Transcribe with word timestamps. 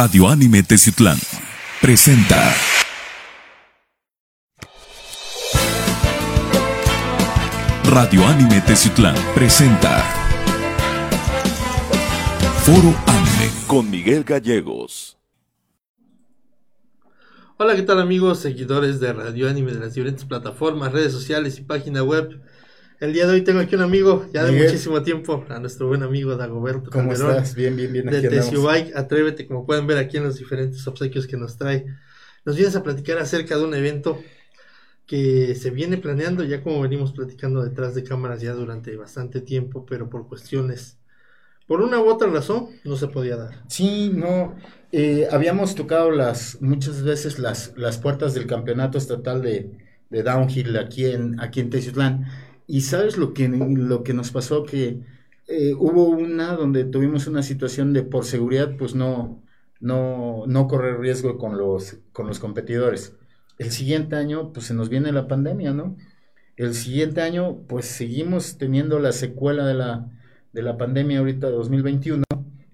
Radio 0.00 0.28
Anime 0.28 0.62
Teciutlán 0.62 1.18
presenta. 1.80 2.54
Radio 7.84 8.24
Anime 8.24 8.60
Teciutlán 8.60 9.16
presenta. 9.34 9.98
Foro 12.62 12.94
Anime 13.08 13.50
con 13.66 13.90
Miguel 13.90 14.22
Gallegos. 14.22 15.18
Hola, 17.56 17.74
¿qué 17.74 17.82
tal 17.82 18.00
amigos, 18.00 18.38
seguidores 18.38 19.00
de 19.00 19.12
Radio 19.12 19.48
Anime 19.48 19.72
de 19.72 19.80
las 19.80 19.94
diferentes 19.94 20.24
plataformas, 20.24 20.92
redes 20.92 21.10
sociales 21.12 21.58
y 21.58 21.62
página 21.62 22.04
web? 22.04 22.40
El 23.00 23.12
día 23.12 23.26
de 23.26 23.34
hoy 23.34 23.42
tengo 23.42 23.60
aquí 23.60 23.76
un 23.76 23.82
amigo, 23.82 24.26
ya 24.32 24.44
de 24.44 24.52
Miguel. 24.52 24.64
muchísimo 24.64 25.02
tiempo, 25.02 25.44
a 25.48 25.60
nuestro 25.60 25.86
buen 25.86 26.02
amigo 26.02 26.36
Dagoberto 26.36 26.90
¿Cómo 26.90 27.10
Calderón, 27.10 27.30
estás? 27.30 27.54
Bien, 27.54 27.76
bien, 27.76 27.92
bien. 27.92 28.06
de. 28.06 28.22
Teciubike, 28.22 28.92
Atrévete, 28.96 29.46
como 29.46 29.64
pueden 29.66 29.86
ver 29.86 29.98
aquí 29.98 30.16
en 30.16 30.24
los 30.24 30.36
diferentes 30.36 30.84
obsequios 30.86 31.26
que 31.28 31.36
nos 31.36 31.56
trae. 31.56 31.86
Nos 32.44 32.56
vienes 32.56 32.74
a 32.76 32.82
platicar 32.82 33.18
acerca 33.18 33.56
de 33.56 33.64
un 33.64 33.74
evento 33.74 34.20
que 35.06 35.54
se 35.54 35.70
viene 35.70 35.96
planeando, 35.98 36.44
ya 36.44 36.62
como 36.62 36.80
venimos 36.82 37.12
platicando 37.12 37.62
detrás 37.62 37.94
de 37.94 38.04
cámaras 38.04 38.40
ya 38.40 38.52
durante 38.52 38.96
bastante 38.96 39.40
tiempo, 39.40 39.86
pero 39.86 40.10
por 40.10 40.28
cuestiones, 40.28 40.98
por 41.66 41.80
una 41.82 42.00
u 42.00 42.08
otra 42.08 42.28
razón, 42.28 42.68
no 42.84 42.96
se 42.96 43.08
podía 43.08 43.36
dar. 43.36 43.64
Sí, 43.68 44.10
no. 44.14 44.56
eh, 44.92 45.28
habíamos 45.30 45.74
tocado 45.74 46.10
las 46.10 46.60
muchas 46.60 47.02
veces 47.02 47.38
las, 47.38 47.74
las 47.76 47.98
puertas 47.98 48.34
del 48.34 48.46
campeonato 48.46 48.98
estatal 48.98 49.42
de, 49.42 49.70
de 50.10 50.22
downhill 50.22 50.76
aquí 50.78 51.06
en 51.06 51.40
aquí 51.40 51.60
en 51.60 51.70
Teciutlán. 51.70 52.26
Y 52.68 52.82
sabes 52.82 53.16
lo 53.18 53.34
que 53.34 53.48
lo 53.48 54.04
que 54.04 54.14
nos 54.14 54.30
pasó 54.30 54.64
que 54.64 55.00
eh, 55.48 55.74
hubo 55.74 56.08
una 56.08 56.54
donde 56.54 56.84
tuvimos 56.84 57.26
una 57.26 57.42
situación 57.42 57.92
de 57.92 58.02
por 58.04 58.24
seguridad, 58.24 58.76
pues 58.78 58.94
no 58.94 59.42
no 59.80 60.44
no 60.46 60.68
correr 60.68 61.00
riesgo 61.00 61.38
con 61.38 61.58
los 61.58 61.98
con 62.12 62.28
los 62.28 62.38
competidores. 62.38 63.16
El 63.58 63.72
siguiente 63.72 64.16
año, 64.16 64.52
pues 64.52 64.66
se 64.66 64.74
nos 64.74 64.88
viene 64.88 65.12
la 65.12 65.26
pandemia, 65.28 65.72
¿no? 65.72 65.96
El 66.56 66.74
siguiente 66.74 67.22
año, 67.22 67.58
pues 67.68 67.86
seguimos 67.86 68.58
teniendo 68.58 69.00
la 69.00 69.12
secuela 69.12 69.66
de 69.66 69.74
la 69.74 70.10
de 70.52 70.62
la 70.62 70.76
pandemia 70.78 71.18
ahorita 71.20 71.50
2021 71.50 72.24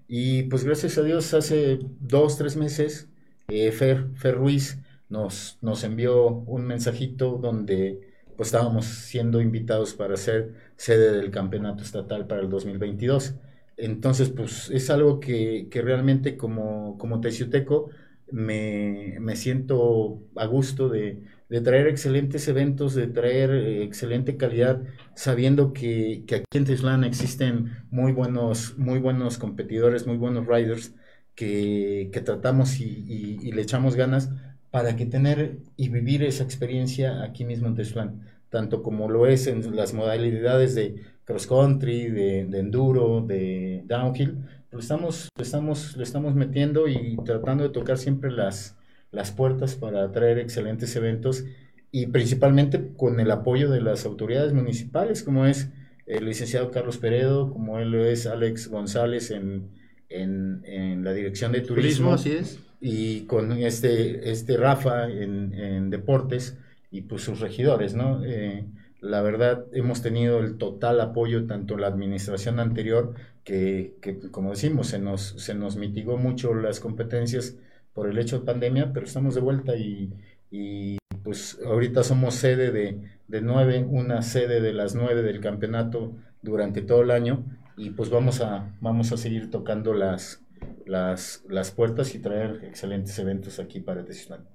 y 0.07 0.43
pues 0.43 0.63
gracias 0.63 0.97
a 0.97 1.03
Dios 1.03 1.33
hace 1.33 1.79
dos, 1.99 2.37
tres 2.37 2.55
meses 2.57 3.09
eh, 3.47 3.71
Fer, 3.71 4.07
Fer 4.15 4.35
Ruiz 4.35 4.79
nos, 5.09 5.57
nos 5.61 5.83
envió 5.83 6.27
un 6.27 6.65
mensajito 6.65 7.37
donde 7.41 8.04
pues 8.35 8.47
estábamos 8.49 8.85
siendo 8.85 9.41
invitados 9.41 9.93
para 9.93 10.17
ser 10.17 10.53
sede 10.77 11.11
del 11.13 11.31
campeonato 11.31 11.83
estatal 11.83 12.27
para 12.27 12.41
el 12.41 12.49
2022. 12.49 13.35
Entonces 13.77 14.29
pues 14.29 14.69
es 14.71 14.89
algo 14.89 15.19
que, 15.19 15.67
que 15.69 15.81
realmente 15.81 16.37
como, 16.37 16.97
como 16.97 17.19
teciuteco 17.21 17.89
me, 18.31 19.17
me 19.19 19.35
siento 19.35 20.21
a 20.35 20.45
gusto 20.45 20.89
de, 20.89 21.21
de 21.49 21.61
traer 21.61 21.87
excelentes 21.87 22.47
eventos, 22.47 22.95
de 22.95 23.07
traer 23.07 23.51
eh, 23.51 23.83
excelente 23.83 24.37
calidad, 24.37 24.81
sabiendo 25.15 25.73
que, 25.73 26.23
que 26.27 26.35
aquí 26.35 26.57
en 26.57 26.65
Tezlán 26.65 27.03
existen 27.03 27.71
muy 27.91 28.11
buenos, 28.13 28.77
muy 28.77 28.99
buenos 28.99 29.37
competidores, 29.37 30.07
muy 30.07 30.17
buenos 30.17 30.47
riders, 30.47 30.93
que, 31.35 32.09
que 32.13 32.21
tratamos 32.21 32.79
y, 32.79 33.05
y- 33.41 33.51
le 33.51 33.61
echamos 33.61 33.95
ganas 33.95 34.29
para 34.71 34.95
que 34.95 35.05
tener 35.05 35.59
y 35.77 35.89
vivir 35.89 36.23
esa 36.23 36.43
experiencia 36.43 37.23
aquí 37.23 37.45
mismo 37.45 37.67
en 37.67 37.75
Tezlán, 37.75 38.21
tanto 38.49 38.83
como 38.83 39.09
lo 39.09 39.27
es 39.27 39.47
en 39.47 39.75
las 39.75 39.93
modalidades 39.93 40.75
de 40.75 40.95
cross 41.25 41.47
country, 41.47 42.09
de, 42.09 42.45
de 42.45 42.59
enduro, 42.59 43.21
de 43.21 43.83
downhill, 43.85 44.37
lo 44.71 44.79
estamos, 44.79 45.29
lo 45.35 45.43
estamos, 45.43 45.95
lo 45.97 46.03
estamos 46.03 46.35
metiendo 46.35 46.87
y 46.87 47.17
tratando 47.25 47.63
de 47.63 47.69
tocar 47.69 47.97
siempre 47.97 48.31
las, 48.31 48.77
las 49.11 49.31
puertas 49.31 49.75
para 49.75 50.11
traer 50.11 50.37
excelentes 50.39 50.95
eventos 50.95 51.45
y 51.91 52.07
principalmente 52.07 52.91
con 52.97 53.19
el 53.19 53.31
apoyo 53.31 53.69
de 53.69 53.81
las 53.81 54.05
autoridades 54.05 54.53
municipales, 54.53 55.23
como 55.23 55.45
es 55.45 55.69
el 56.05 56.25
licenciado 56.25 56.69
Carlos 56.71 56.97
Peredo, 56.97 57.51
como 57.51 57.79
él 57.79 57.91
lo 57.91 58.05
es 58.05 58.27
Alex 58.27 58.67
González 58.67 59.31
en, 59.31 59.71
en, 60.09 60.61
en 60.65 61.03
la 61.03 61.13
dirección 61.13 61.51
de 61.53 61.61
Turismo, 61.61 62.11
turismo, 62.11 62.13
así 62.13 62.31
es. 62.31 62.59
y 62.81 63.21
con 63.21 63.51
este, 63.53 64.29
este 64.29 64.57
Rafa 64.57 65.09
en, 65.09 65.53
en 65.53 65.89
deportes 65.89 66.57
y 66.95 67.01
pues 67.01 67.23
sus 67.23 67.41
regidores, 67.41 67.93
¿no? 67.93 68.23
Eh, 68.23 68.65
la 69.01 69.21
verdad, 69.21 69.65
hemos 69.73 70.01
tenido 70.01 70.39
el 70.39 70.57
total 70.57 71.01
apoyo 71.01 71.45
tanto 71.45 71.77
la 71.77 71.87
administración 71.87 72.57
anterior, 72.57 73.15
que, 73.43 73.95
que, 74.01 74.31
como 74.31 74.51
decimos, 74.51 74.87
se 74.87 74.99
nos, 74.99 75.21
se 75.37 75.55
nos 75.55 75.75
mitigó 75.75 76.17
mucho 76.17 76.53
las 76.53 76.79
competencias 76.79 77.57
por 77.93 78.09
el 78.09 78.17
hecho 78.17 78.39
de 78.39 78.45
pandemia, 78.45 78.93
pero 78.93 79.05
estamos 79.05 79.35
de 79.35 79.41
vuelta 79.41 79.75
y, 79.75 80.13
y, 80.49 80.97
pues 81.21 81.59
ahorita 81.65 82.01
somos 82.03 82.35
sede 82.35 82.71
de, 82.71 83.01
de 83.27 83.41
nueve, 83.41 83.85
una 83.89 84.21
sede 84.21 84.61
de 84.61 84.71
las 84.71 84.95
nueve 84.95 85.21
del 85.21 85.41
campeonato 85.41 86.15
durante 86.41 86.81
todo 86.81 87.01
el 87.01 87.11
año 87.11 87.43
y 87.75 87.89
pues 87.89 88.09
vamos 88.09 88.39
a, 88.39 88.73
vamos 88.79 89.11
a 89.11 89.17
seguir 89.17 89.51
tocando 89.51 89.93
las, 89.93 90.45
las, 90.85 91.43
las 91.49 91.71
puertas 91.71 92.15
y 92.15 92.19
traer 92.19 92.63
excelentes 92.63 93.19
eventos 93.19 93.59
aquí 93.59 93.81
para 93.81 94.05
Teciutlán. 94.05 94.45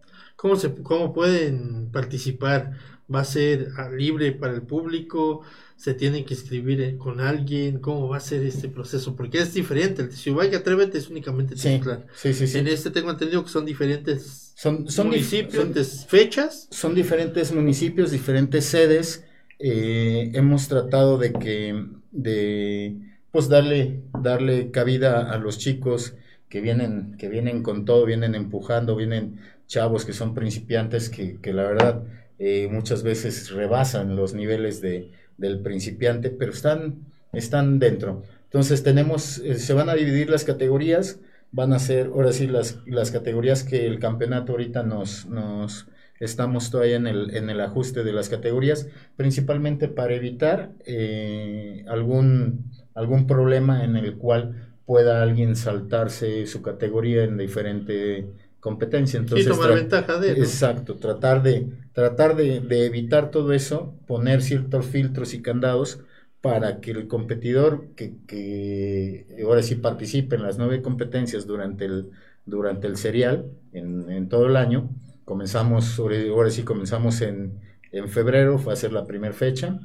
¿Cómo, 0.40 0.56
se, 0.56 0.72
¿Cómo 0.82 1.12
pueden 1.12 1.90
participar? 1.92 2.72
¿Va 3.14 3.20
a 3.20 3.24
ser 3.24 3.68
ah, 3.76 3.90
libre 3.90 4.32
para 4.32 4.54
el 4.54 4.62
público? 4.62 5.42
¿Se 5.76 5.92
tienen 5.92 6.24
que 6.24 6.32
inscribir 6.32 6.80
eh, 6.80 6.96
con 6.96 7.20
alguien? 7.20 7.78
¿Cómo 7.78 8.08
va 8.08 8.16
a 8.16 8.20
ser 8.20 8.42
este 8.44 8.68
proceso? 8.70 9.14
Porque 9.16 9.38
es 9.38 9.52
diferente. 9.52 10.00
El 10.00 10.08
Teciubaya 10.08 10.56
Atrévete 10.58 10.96
es 10.96 11.10
únicamente 11.10 11.56
Teciutlán. 11.56 12.06
sí, 12.14 12.32
sí, 12.32 12.46
sí. 12.46 12.58
En 12.58 12.68
este 12.68 12.90
tengo 12.90 13.10
entendido 13.10 13.44
que 13.44 13.50
son 13.50 13.66
diferentes 13.66 14.52
Son, 14.56 14.88
son, 14.88 15.08
municipios, 15.08 15.52
diferentes 15.52 16.06
fechas. 16.06 16.68
son 16.70 16.94
diferentes 16.94 17.52
municipios, 17.52 18.10
diferentes 18.10 18.64
sedes. 18.64 19.24
eh, 19.58 20.30
hemos 20.32 20.68
tratado 20.68 21.18
de 21.18 21.32
que, 21.34 21.86
de, 22.12 22.96
pues 23.30 23.48
darle, 23.50 24.04
darle 24.22 24.70
cabida 24.70 25.30
a 25.30 25.36
los 25.36 25.58
chicos 25.58 26.14
que 26.48 26.62
vienen, 26.62 27.16
que 27.18 27.28
vienen 27.28 27.62
con 27.62 27.84
todo, 27.84 28.06
vienen 28.06 28.34
empujando, 28.34 28.96
vienen 28.96 29.38
chavos 29.70 30.04
que 30.04 30.12
son 30.12 30.34
principiantes, 30.34 31.08
que, 31.08 31.40
que 31.40 31.52
la 31.52 31.62
verdad 31.62 32.02
eh, 32.40 32.68
muchas 32.68 33.04
veces 33.04 33.50
rebasan 33.50 34.16
los 34.16 34.34
niveles 34.34 34.80
de, 34.80 35.12
del 35.38 35.60
principiante, 35.60 36.30
pero 36.30 36.50
están, 36.50 37.06
están 37.32 37.78
dentro. 37.78 38.22
Entonces 38.44 38.82
tenemos, 38.82 39.38
eh, 39.38 39.54
se 39.54 39.72
van 39.72 39.88
a 39.88 39.94
dividir 39.94 40.28
las 40.28 40.42
categorías, 40.44 41.20
van 41.52 41.72
a 41.72 41.78
ser 41.78 42.08
ahora 42.08 42.32
sí 42.32 42.48
las, 42.48 42.78
las 42.84 43.12
categorías 43.12 43.62
que 43.62 43.86
el 43.86 44.00
campeonato 44.00 44.52
ahorita 44.52 44.82
nos, 44.82 45.26
nos 45.26 45.86
estamos 46.18 46.70
todavía 46.72 46.96
en 46.96 47.06
el, 47.06 47.36
en 47.36 47.48
el 47.48 47.60
ajuste 47.60 48.02
de 48.02 48.12
las 48.12 48.28
categorías, 48.28 48.88
principalmente 49.16 49.86
para 49.86 50.14
evitar 50.14 50.72
eh, 50.84 51.84
algún, 51.86 52.72
algún 52.96 53.28
problema 53.28 53.84
en 53.84 53.94
el 53.94 54.16
cual 54.16 54.74
pueda 54.84 55.22
alguien 55.22 55.54
saltarse 55.54 56.44
su 56.48 56.60
categoría 56.60 57.22
en 57.22 57.38
diferente 57.38 58.26
competencia. 58.60 59.18
Entonces, 59.18 59.46
y 59.46 59.48
tomar 59.48 59.72
ventaja 59.72 60.18
de 60.18 60.36
¿no? 60.36 60.44
Exacto, 60.44 60.96
tratar 60.98 61.42
de, 61.42 61.68
tratar 61.92 62.36
de, 62.36 62.60
de 62.60 62.86
evitar 62.86 63.30
todo 63.30 63.52
eso, 63.52 63.94
poner 64.06 64.42
ciertos 64.42 64.86
filtros 64.86 65.34
y 65.34 65.42
candados 65.42 66.00
para 66.40 66.80
que 66.80 66.92
el 66.92 67.08
competidor 67.08 67.88
que, 67.96 68.14
que 68.26 69.26
ahora 69.44 69.62
sí 69.62 69.74
participe 69.76 70.36
en 70.36 70.42
las 70.42 70.58
nueve 70.58 70.82
competencias 70.82 71.46
durante 71.46 71.84
el, 71.86 72.10
durante 72.46 72.86
el 72.86 72.96
serial, 72.96 73.50
en, 73.72 74.10
en 74.10 74.28
todo 74.28 74.46
el 74.46 74.56
año, 74.56 74.90
comenzamos, 75.24 75.84
sobre- 75.86 76.28
ahora 76.30 76.50
sí 76.50 76.62
comenzamos 76.62 77.20
en, 77.22 77.60
en 77.92 78.08
febrero, 78.08 78.58
fue 78.58 78.72
a 78.72 78.76
ser 78.76 78.92
la 78.92 79.06
primera 79.06 79.34
fecha. 79.34 79.80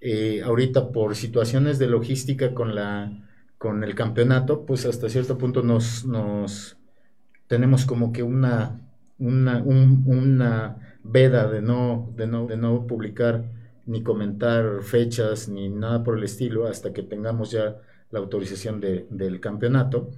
Eh, 0.00 0.42
ahorita 0.42 0.90
por 0.92 1.14
situaciones 1.14 1.78
de 1.78 1.86
logística 1.86 2.54
con 2.54 2.74
la 2.74 3.18
con 3.58 3.84
el 3.84 3.94
campeonato, 3.94 4.66
pues 4.66 4.86
hasta 4.86 5.08
cierto 5.08 5.38
punto 5.38 5.62
nos, 5.62 6.04
nos 6.04 6.76
tenemos 7.54 7.84
como 7.84 8.12
que 8.12 8.22
una, 8.22 8.80
una, 9.18 9.58
un- 9.62 10.02
una 10.06 10.96
veda 11.04 11.50
de 11.50 11.60
no, 11.62 12.10
de, 12.16 12.26
no, 12.26 12.46
de 12.46 12.56
no 12.56 12.86
publicar 12.86 13.44
ni 13.86 14.02
comentar 14.02 14.82
fechas 14.82 15.48
ni 15.48 15.68
nada 15.68 16.02
por 16.04 16.16
el 16.18 16.24
estilo 16.24 16.66
hasta 16.66 16.92
que 16.94 17.02
tengamos 17.02 17.50
ya 17.50 17.76
la 18.10 18.18
autorización 18.20 18.80
de- 18.80 19.06
del 19.10 19.40
campeonato. 19.40 20.10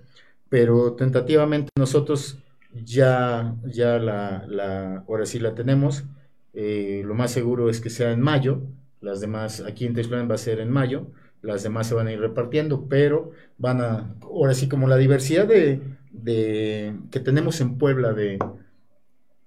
Pero 0.49 0.93
tentativamente 0.95 1.71
nosotros 1.79 2.39
ya, 2.85 3.55
ya 3.65 3.99
la, 3.99 4.45
la, 4.49 5.05
ahora 5.09 5.27
sí 5.27 5.39
la 5.41 5.55
tenemos. 5.55 6.05
Eh, 6.53 7.03
lo 7.05 7.15
más 7.15 7.31
seguro 7.33 7.69
es 7.71 7.81
que 7.81 7.91
sea 7.91 8.13
en 8.13 8.21
mayo. 8.21 8.61
Las 9.01 9.21
demás, 9.21 9.61
aquí 9.67 9.87
en 9.87 9.95
Tezclan 9.95 10.31
va 10.31 10.37
a 10.37 10.39
ser 10.39 10.61
en 10.61 10.71
mayo. 10.71 11.09
Las 11.43 11.63
demás 11.63 11.89
se 11.89 11.95
van 11.95 12.07
a 12.07 12.13
ir 12.13 12.21
repartiendo, 12.21 12.87
pero 12.89 13.33
van 13.59 13.81
a, 13.81 14.15
ahora 14.23 14.55
sí 14.55 14.69
como 14.69 14.89
la 14.89 14.97
diversidad 14.97 15.47
de, 15.47 15.81
de 16.23 16.97
que 17.11 17.21
tenemos 17.21 17.61
en 17.61 17.77
Puebla 17.77 18.13
de, 18.13 18.39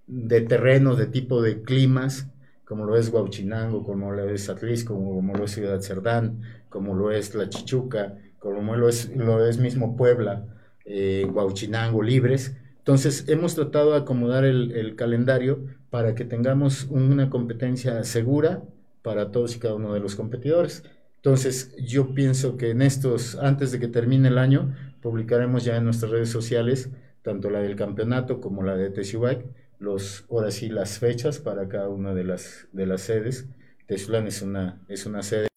de 0.08 0.42
terrenos, 0.42 0.98
de 0.98 1.08
tipo 1.08 1.42
de 1.42 1.62
climas, 1.62 2.28
como 2.66 2.86
lo 2.86 2.98
es 2.98 3.10
Huauchinango, 3.10 3.84
como 3.84 4.12
lo 4.12 4.30
es 4.30 4.50
Atlisco, 4.50 4.94
como 4.94 5.34
lo 5.34 5.46
es 5.46 5.52
Ciudad 5.52 5.80
Cerdán, 5.82 6.42
como 6.70 6.94
lo 6.94 7.12
es 7.12 7.34
La 7.34 7.50
Chichuca, 7.50 8.18
como 8.40 8.76
lo 8.76 8.90
es, 8.90 9.16
lo 9.16 9.46
es 9.46 9.58
mismo 9.58 9.96
Puebla, 9.96 10.46
eh, 10.86 11.26
Huauchinango 11.32 12.04
libres. 12.04 12.56
Entonces 12.80 13.26
hemos 13.28 13.56
tratado 13.56 13.92
de 13.92 14.00
acomodar 14.00 14.44
el, 14.46 14.72
el 14.72 14.96
calendario 14.96 15.66
para 15.90 16.16
que 16.16 16.26
tengamos 16.26 16.86
una 16.90 17.30
competencia 17.30 18.04
segura 18.04 18.62
para 19.02 19.32
todos 19.32 19.56
y 19.56 19.60
cada 19.60 19.76
uno 19.76 19.94
de 19.94 20.02
los 20.02 20.16
competidores. 20.16 20.84
Entonces, 21.18 21.76
yo 21.78 22.14
pienso 22.14 22.58
que 22.58 22.70
en 22.70 22.82
estos, 22.82 23.36
antes 23.36 23.72
de 23.72 23.80
que 23.80 23.88
termine 23.88 24.30
el 24.30 24.38
año, 24.38 24.76
publicaremos 25.02 25.64
ya 25.64 25.78
en 25.78 25.86
nuestras 25.86 26.12
redes 26.12 26.30
sociales, 26.30 26.90
tanto 27.22 27.50
la 27.50 27.60
del 27.62 27.76
campeonato 27.76 28.40
como 28.40 28.64
la 28.64 28.76
de 28.76 28.90
Teshubike, 28.90 29.46
los, 29.80 30.26
ahora 30.30 30.52
sí, 30.52 30.70
las 30.70 31.00
fechas 31.00 31.40
para 31.40 31.68
cada 31.68 31.90
una 31.90 32.14
de 32.14 32.24
las, 32.24 32.68
de 32.72 32.86
las 32.86 33.02
sedes. 33.02 33.48
Teshulan 33.86 34.28
es 34.28 34.42
una, 34.42 34.82
es 34.88 35.06
una 35.06 35.24
sede 35.24 35.48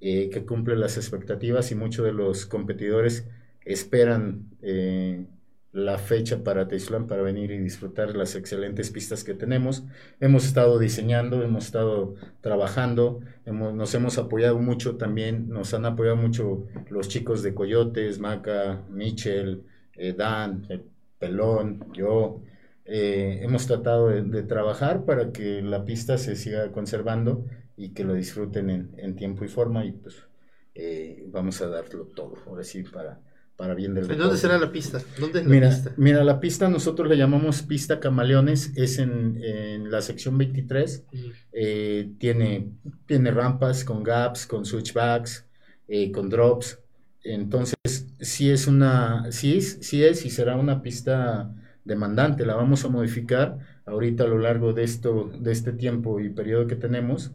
eh, 0.00 0.30
que 0.30 0.44
cumple 0.44 0.76
las 0.76 0.96
expectativas 0.96 1.72
y 1.72 1.74
muchos 1.74 2.04
de 2.04 2.12
los 2.12 2.46
competidores 2.46 3.26
esperan 3.64 4.50
eh, 4.62 5.26
la 5.76 5.98
fecha 5.98 6.42
para 6.42 6.68
Teixlán 6.68 7.06
para 7.06 7.20
venir 7.20 7.50
y 7.50 7.58
disfrutar 7.58 8.16
las 8.16 8.34
excelentes 8.34 8.90
pistas 8.90 9.24
que 9.24 9.34
tenemos. 9.34 9.84
Hemos 10.20 10.46
estado 10.46 10.78
diseñando, 10.78 11.42
hemos 11.42 11.66
estado 11.66 12.14
trabajando, 12.40 13.20
nos 13.44 13.94
hemos 13.94 14.16
apoyado 14.16 14.58
mucho 14.58 14.96
también, 14.96 15.50
nos 15.50 15.74
han 15.74 15.84
apoyado 15.84 16.16
mucho 16.16 16.66
los 16.88 17.08
chicos 17.08 17.42
de 17.42 17.52
Coyotes, 17.54 18.18
Maca, 18.18 18.84
Michel, 18.88 19.64
eh, 19.96 20.14
Dan, 20.14 20.66
Pelón, 21.18 21.92
yo. 21.92 22.40
Eh, 22.86 23.40
hemos 23.42 23.66
tratado 23.66 24.08
de, 24.08 24.42
trabajar 24.44 25.04
para 25.04 25.30
que 25.30 25.60
la 25.60 25.84
pista 25.84 26.16
se 26.16 26.36
siga 26.36 26.72
conservando 26.72 27.44
y 27.76 27.90
que 27.90 28.04
lo 28.04 28.14
disfruten 28.14 28.94
en, 28.96 29.16
tiempo 29.16 29.44
y 29.44 29.48
forma 29.48 29.84
y 29.84 29.92
pues 29.92 30.22
eh, 30.74 31.24
vamos 31.28 31.60
a 31.60 31.68
darlo 31.68 32.06
todo, 32.06 32.34
ahora 32.46 32.64
sí, 32.64 32.82
para 32.84 33.20
para 33.56 33.74
bien 33.74 33.94
del 33.94 34.06
¿Dónde 34.06 34.36
será 34.36 34.58
la 34.58 34.70
pista? 34.70 35.00
¿Dónde 35.18 35.40
es 35.40 35.46
la 35.46 35.50
mira, 35.50 35.68
pista? 35.68 35.92
Mira, 35.96 36.24
la 36.24 36.40
pista 36.40 36.68
nosotros 36.68 37.08
le 37.08 37.16
llamamos 37.16 37.62
pista 37.62 38.00
Camaleones, 38.00 38.72
es 38.76 38.98
en, 38.98 39.42
en 39.42 39.90
la 39.90 40.02
sección 40.02 40.36
23, 40.36 41.04
eh, 41.52 42.10
tiene, 42.18 42.70
tiene 43.06 43.30
rampas 43.30 43.84
con 43.84 44.02
gaps, 44.02 44.46
con 44.46 44.64
switchbacks, 44.64 45.46
eh, 45.88 46.12
con 46.12 46.28
drops, 46.28 46.78
entonces 47.24 47.76
sí 48.20 48.50
es 48.50 48.66
una, 48.66 49.32
sí 49.32 49.56
es, 49.56 49.78
sí 49.80 50.04
es 50.04 50.24
y 50.26 50.30
será 50.30 50.56
una 50.56 50.82
pista 50.82 51.52
demandante, 51.84 52.44
la 52.44 52.54
vamos 52.54 52.84
a 52.84 52.88
modificar 52.88 53.58
ahorita 53.86 54.24
a 54.24 54.26
lo 54.26 54.38
largo 54.38 54.72
de 54.72 54.84
esto, 54.84 55.30
de 55.38 55.52
este 55.52 55.72
tiempo 55.72 56.20
y 56.20 56.28
periodo 56.28 56.66
que 56.66 56.76
tenemos, 56.76 57.32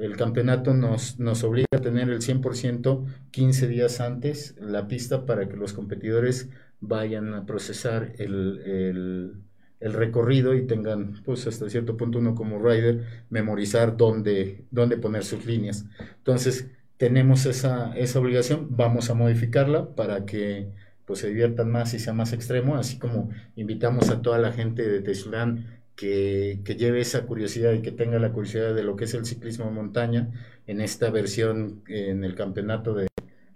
el 0.00 0.16
campeonato 0.16 0.74
nos, 0.74 1.18
nos 1.18 1.44
obliga 1.44 1.68
a 1.72 1.80
tener 1.80 2.08
el 2.08 2.20
100% 2.20 3.04
15 3.30 3.68
días 3.68 4.00
antes 4.00 4.54
la 4.58 4.88
pista 4.88 5.26
para 5.26 5.48
que 5.48 5.56
los 5.56 5.72
competidores 5.72 6.48
vayan 6.80 7.34
a 7.34 7.46
procesar 7.46 8.12
el, 8.18 9.42
recorrido 9.80 10.54
y 10.54 10.66
tengan, 10.66 11.22
pues 11.24 11.46
hasta 11.46 11.70
cierto 11.70 11.96
punto 11.96 12.18
uno 12.18 12.34
como 12.34 12.58
rider, 12.58 13.24
memorizar 13.30 13.96
dónde, 13.96 14.64
dónde 14.70 14.98
poner 14.98 15.24
sus 15.24 15.46
líneas. 15.46 15.86
Entonces, 16.18 16.68
tenemos 16.96 17.46
esa, 17.46 17.96
esa 17.96 18.20
obligación, 18.20 18.68
vamos 18.70 19.08
a 19.08 19.14
modificarla 19.14 19.94
para 19.94 20.26
que 20.26 20.70
pues 21.06 21.20
se 21.20 21.28
diviertan 21.28 21.70
más 21.70 21.92
y 21.94 21.98
sea 21.98 22.12
más 22.12 22.32
extremo, 22.32 22.76
así 22.76 22.98
como 22.98 23.30
invitamos 23.56 24.10
a 24.10 24.22
toda 24.22 24.38
la 24.38 24.52
gente 24.52 24.86
de 24.86 25.00
Teslán 25.00 25.79
que, 25.96 26.60
lleve 26.78 27.00
esa 27.00 27.26
curiosidad 27.26 27.72
y 27.72 27.82
que 27.82 27.92
tenga 27.92 28.18
la 28.18 28.32
curiosidad 28.32 28.74
de 28.74 28.82
lo 28.82 28.96
que 28.96 29.04
es 29.04 29.14
el 29.14 29.26
ciclismo 29.26 29.66
de 29.66 29.72
montaña 29.72 30.30
en 30.66 30.80
esta 30.80 31.10
versión 31.10 31.82
en 31.88 32.24
el 32.24 32.34
campeonato 32.34 32.94
de, 32.94 33.08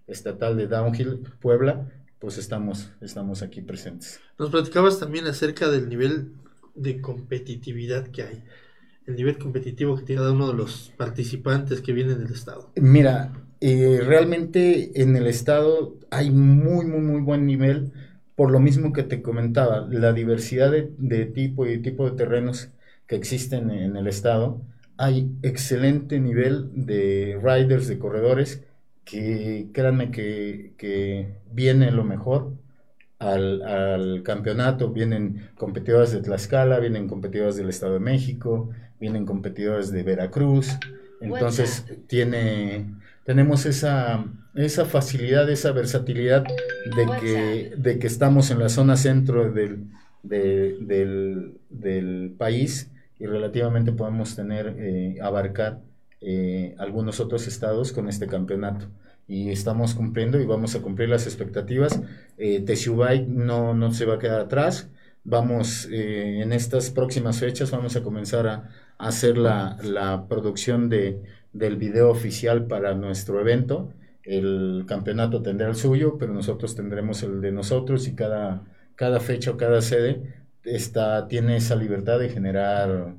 estatal 0.06 0.56
de 0.56 0.66
Downhill 0.66 1.20
Puebla, 1.40 1.90
pues 2.18 2.38
estamos, 2.38 2.90
estamos 3.00 3.42
aquí 3.42 3.62
presentes. 3.62 4.20
Nos 4.38 4.50
platicabas 4.50 4.98
también 4.98 5.26
acerca 5.26 5.68
del 5.68 5.88
nivel 5.88 6.32
de 6.74 7.00
competitividad 7.00 8.08
que 8.08 8.22
hay, 8.22 8.42
el 9.06 9.16
nivel 9.16 9.38
competitivo 9.38 9.96
que 9.96 10.04
tiene 10.04 10.20
cada 10.20 10.32
uno 10.32 10.48
de 10.48 10.54
los 10.54 10.92
participantes 10.96 11.80
que 11.80 11.92
vienen 11.92 12.18
del 12.18 12.32
estado. 12.32 12.70
Mira, 12.76 13.32
eh, 13.60 14.00
realmente 14.04 15.00
en 15.00 15.16
el 15.16 15.26
estado 15.26 15.96
hay 16.10 16.30
muy, 16.30 16.86
muy, 16.86 17.00
muy 17.00 17.20
buen 17.20 17.46
nivel 17.46 17.92
por 18.36 18.50
lo 18.50 18.60
mismo 18.60 18.92
que 18.92 19.02
te 19.02 19.22
comentaba, 19.22 19.86
la 19.90 20.12
diversidad 20.12 20.72
de, 20.72 21.26
tipo 21.26 21.66
y 21.66 21.78
tipo 21.78 22.08
de 22.08 22.16
terrenos 22.16 22.70
que 23.06 23.16
existen 23.16 23.70
en 23.70 23.96
el 23.96 24.06
estado, 24.06 24.60
hay 24.96 25.30
excelente 25.42 26.20
nivel 26.20 26.70
de 26.86 27.38
riders, 27.42 27.88
de 27.88 27.98
corredores, 27.98 28.62
que 29.04 29.68
créanme 29.72 30.10
que, 30.10 31.34
viene 31.52 31.90
lo 31.90 32.04
mejor 32.04 32.52
al, 33.18 34.22
campeonato, 34.24 34.90
vienen 34.90 35.50
competidores 35.56 36.12
de 36.12 36.20
Tlaxcala, 36.20 36.78
vienen 36.80 37.08
competidores 37.08 37.56
del 37.56 37.68
Estado 37.68 37.94
de 37.94 38.00
México, 38.00 38.70
vienen 38.98 39.26
competidores 39.26 39.90
de 39.92 40.02
Veracruz, 40.02 40.78
entonces 41.20 41.84
tiene 42.06 42.86
tenemos 43.24 43.64
esa, 43.66 44.24
esa 44.54 44.84
facilidad, 44.84 45.48
esa 45.50 45.72
versatilidad 45.72 46.44
de 46.96 47.06
que, 47.20 47.72
de 47.76 47.98
que 47.98 48.06
estamos 48.06 48.50
en 48.50 48.58
la 48.58 48.68
zona 48.68 48.96
centro 48.96 49.52
del, 49.52 49.88
del, 50.22 51.54
país 52.38 52.90
y 53.18 53.26
relativamente 53.26 53.92
podemos 53.92 54.34
tener, 54.36 54.74
eh, 54.78 55.18
abarcar 55.22 55.80
eh, 56.20 56.74
algunos 56.78 57.20
otros 57.20 57.46
estados 57.46 57.92
con 57.92 58.08
este 58.08 58.26
campeonato. 58.26 58.86
Y 59.26 59.50
estamos 59.50 59.94
cumpliendo 59.94 60.38
y 60.38 60.44
vamos 60.44 60.74
a 60.74 60.82
cumplir 60.82 61.08
las 61.08 61.26
expectativas. 61.26 62.00
Eh, 62.36 62.64
no, 63.26 63.74
no 63.74 63.92
se 63.92 64.04
va 64.04 64.14
a 64.16 64.18
quedar 64.18 64.40
atrás. 64.40 64.90
Vamos, 65.24 65.88
eh, 65.90 66.42
en 66.42 66.52
estas 66.52 66.90
próximas 66.90 67.40
fechas, 67.40 67.70
vamos 67.70 67.96
a 67.96 68.02
comenzar 68.02 68.46
a, 68.46 68.70
a 68.98 69.08
hacer 69.08 69.38
la, 69.38 69.78
la 69.82 70.28
producción 70.28 70.90
de 70.90 71.22
del 71.54 71.76
video 71.76 72.10
oficial 72.10 72.66
para 72.66 72.94
nuestro 72.94 73.40
evento. 73.40 73.94
El 74.24 74.84
campeonato 74.86 75.42
tendrá 75.42 75.68
el 75.68 75.74
suyo, 75.74 76.16
pero 76.18 76.32
nosotros 76.32 76.74
tendremos 76.74 77.22
el 77.22 77.40
de 77.40 77.52
nosotros 77.52 78.08
y 78.08 78.14
cada, 78.14 78.64
cada 78.96 79.20
fecha 79.20 79.50
o 79.50 79.56
cada 79.56 79.82
sede 79.82 80.44
está, 80.64 81.28
tiene 81.28 81.56
esa 81.56 81.76
libertad 81.76 82.18
de 82.18 82.30
generar 82.30 83.14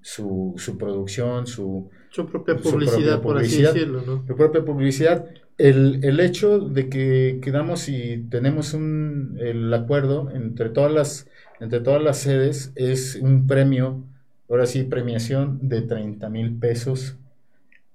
su, 0.00 0.54
su 0.56 0.78
producción, 0.78 1.46
su, 1.46 1.90
su 2.10 2.26
propia 2.26 2.56
publicidad, 2.56 3.20
por 3.20 3.38
así 3.38 3.62
decirlo, 3.62 4.02
¿no? 4.06 4.24
Su 4.26 4.36
propia 4.36 4.64
publicidad. 4.64 5.26
El, 5.58 6.04
el 6.04 6.20
hecho 6.20 6.60
de 6.60 6.88
que 6.88 7.40
quedamos 7.42 7.88
y 7.88 8.26
tenemos 8.30 8.74
un, 8.74 9.36
el 9.40 9.72
acuerdo 9.74 10.30
entre 10.32 10.70
todas 10.70 10.92
las, 10.92 11.28
entre 11.60 11.80
todas 11.80 12.02
las 12.02 12.18
sedes 12.18 12.72
es 12.76 13.16
un 13.16 13.46
premio, 13.46 14.04
ahora 14.48 14.66
sí, 14.66 14.84
premiación 14.84 15.68
de 15.68 15.82
30 15.82 16.28
mil 16.30 16.58
pesos 16.58 17.16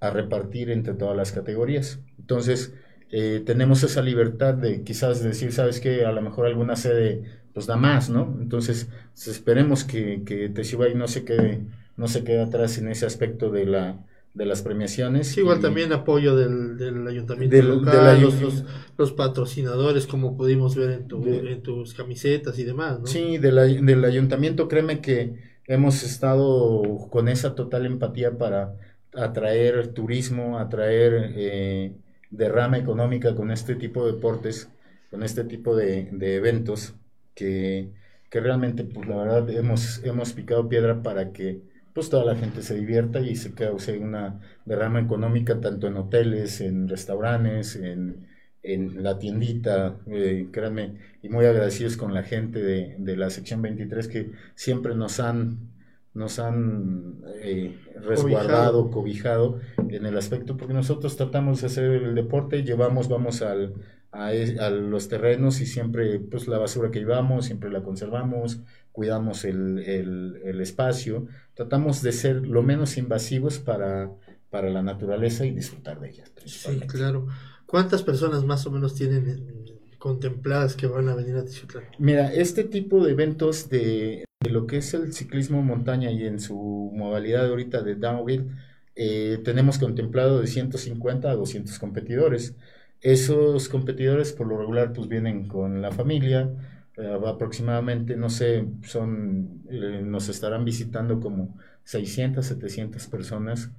a 0.03 0.09
repartir 0.09 0.69
entre 0.69 0.93
todas 0.93 1.15
las 1.15 1.31
categorías. 1.31 1.99
Entonces, 2.19 2.73
eh, 3.09 3.41
tenemos 3.45 3.83
esa 3.83 4.01
libertad 4.01 4.53
de 4.53 4.83
quizás 4.83 5.23
decir, 5.23 5.53
sabes 5.53 5.79
que 5.79 6.05
a 6.05 6.11
lo 6.11 6.21
mejor 6.21 6.45
alguna 6.45 6.75
sede 6.75 7.23
pues 7.53 7.67
da 7.67 7.77
más, 7.77 8.09
¿no? 8.09 8.35
Entonces, 8.41 8.89
pues, 9.13 9.27
esperemos 9.29 9.85
que, 9.85 10.23
que 10.25 10.49
Teshibay 10.49 10.93
no 10.93 11.07
se 11.07 11.23
quede, 11.23 11.61
no 11.95 12.07
se 12.09 12.25
quede 12.25 12.41
atrás 12.41 12.77
en 12.79 12.89
ese 12.89 13.05
aspecto 13.05 13.49
de 13.49 13.65
la 13.65 13.97
de 14.33 14.47
las 14.47 14.63
premiaciones. 14.63 15.37
igual 15.37 15.59
también 15.59 15.93
apoyo 15.93 16.35
del, 16.35 16.75
del 16.75 17.07
ayuntamiento 17.07 17.61
local, 17.61 18.19
los, 18.19 18.63
los, 18.97 19.11
patrocinadores, 19.11 20.07
como 20.07 20.35
pudimos 20.35 20.75
ver 20.75 20.89
en, 20.89 21.07
tu, 21.07 21.23
en 21.23 21.61
tus 21.61 21.93
camisetas 21.93 22.57
y 22.57 22.63
demás, 22.63 22.99
¿no? 22.99 23.05
Sí, 23.05 23.37
del, 23.37 23.85
del 23.85 24.03
ayuntamiento, 24.03 24.67
créeme 24.67 25.01
que 25.01 25.35
hemos 25.67 26.01
estado 26.01 26.81
con 27.11 27.29
esa 27.29 27.53
total 27.53 27.85
empatía 27.85 28.35
para 28.39 28.75
atraer 29.15 29.93
turismo, 29.93 30.59
atraer 30.59 31.33
eh, 31.35 31.95
derrama 32.29 32.77
económica 32.77 33.35
con 33.35 33.51
este 33.51 33.75
tipo 33.75 34.05
de 34.05 34.13
deportes, 34.13 34.69
con 35.11 35.23
este 35.23 35.43
tipo 35.43 35.75
de, 35.75 36.09
eventos 36.35 36.95
que, 37.35 37.91
realmente, 38.31 38.83
pues 38.83 39.07
la 39.07 39.17
verdad, 39.17 39.49
hemos, 39.51 40.03
hemos 40.03 40.33
picado 40.33 40.67
piedra 40.67 41.03
para 41.03 41.31
que 41.31 41.61
pues 41.93 42.09
toda 42.09 42.25
la 42.25 42.35
gente 42.35 42.63
se 42.63 42.73
divierta 42.73 43.19
y 43.19 43.35
se 43.35 43.53
cause 43.53 43.99
una 43.99 44.41
derrama 44.65 44.99
económica 44.99 45.61
tanto 45.61 45.87
en 45.87 45.97
hoteles, 45.97 46.59
en 46.61 46.87
restaurantes, 46.89 47.75
en, 47.75 48.31
la 48.63 49.19
tiendita, 49.19 49.99
eh, 50.07 50.47
créanme, 50.51 50.97
y 51.21 51.27
muy 51.27 51.45
agradecidos 51.45 51.97
con 51.97 52.13
la 52.13 52.23
gente 52.23 52.63
de, 52.63 52.95
de 52.97 53.17
la 53.17 53.29
sección 53.29 53.61
23 53.61 54.07
que 54.07 54.31
siempre 54.55 54.95
nos 54.95 55.19
han 55.19 55.73
nos 56.13 56.39
han 56.39 57.21
eh, 57.41 57.79
resguardado, 58.01 58.91
cobijado. 58.91 59.59
en 59.77 60.05
el 60.05 60.17
aspecto, 60.17 60.57
porque 60.57 60.73
nosotros 60.73 61.15
tratamos 61.17 61.61
de 61.61 61.67
hacer 61.67 61.85
el 61.85 62.15
deporte, 62.15 62.63
llevamos, 62.63 63.09
vamos 63.09 63.41
al, 63.41 63.73
a, 64.11 64.69
los 64.69 65.07
terrenos 65.07 65.59
y 65.61 65.65
siempre, 65.65 66.19
pues 66.19 66.47
la 66.47 66.59
basura 66.59 66.91
que 66.91 66.99
llevamos, 66.99 67.45
siempre 67.45 67.71
la 67.71 67.81
conservamos, 67.81 68.61
cuidamos 68.91 69.43
el, 69.43 69.79
el, 69.79 70.61
espacio, 70.61 71.27
tratamos 71.55 72.01
de 72.03 72.11
ser 72.11 72.47
lo 72.47 72.61
menos 72.61 72.97
invasivos 72.97 73.57
para, 73.57 74.11
para 74.49 74.69
la 74.69 74.83
naturaleza 74.83 75.45
y 75.45 75.51
disfrutar 75.51 75.99
de 75.99 76.09
ella. 76.09 76.23
Sí, 76.45 76.79
claro. 76.81 77.27
¿Cuántas 77.65 78.03
personas 78.03 78.43
más 78.43 78.67
o 78.67 78.71
menos 78.71 78.93
tienen 78.93 79.63
contempladas 79.97 80.75
que 80.75 80.85
van 80.85 81.09
a 81.09 81.15
venir 81.15 81.35
a 81.37 81.43
Tizutlán? 81.43 81.85
Mira, 81.97 82.31
este 82.31 82.63
tipo 82.65 83.03
de 83.03 83.13
eventos 83.13 83.67
de, 83.69 84.25
de 84.43 84.49
lo 84.49 84.67
que 84.67 84.77
es 84.77 84.93
el 84.93 85.13
ciclismo 85.13 85.61
montaña 85.63 86.11
y 86.11 86.25
en 86.25 86.39
su 86.39 86.91
modalidad 86.93 87.47
ahorita 87.47 87.81
de 87.81 87.95
downhill, 87.95 88.51
eh, 88.95 89.39
tenemos 89.43 89.79
contemplado 89.79 90.41
de 90.41 90.47
150 90.47 91.29
a 91.31 91.35
200 91.35 91.79
competidores. 91.79 92.55
Esos 93.01 93.69
competidores 93.69 94.33
por 94.33 94.47
lo 94.47 94.57
regular 94.57 94.93
pues 94.93 95.07
vienen 95.07 95.47
con 95.47 95.81
la 95.81 95.91
familia, 95.91 96.51
eh, 96.97 97.19
aproximadamente, 97.25 98.15
no 98.17 98.29
sé, 98.29 98.65
son, 98.83 99.63
eh, 99.69 100.01
nos 100.03 100.29
estarán 100.29 100.65
visitando 100.65 101.19
como 101.19 101.57
600, 101.85 102.45
700 102.45 103.07
personas 103.07 103.71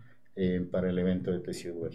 para 0.73 0.91
el 0.91 0.99
evento 0.99 1.31
de 1.31 1.39
TCU 1.39 1.89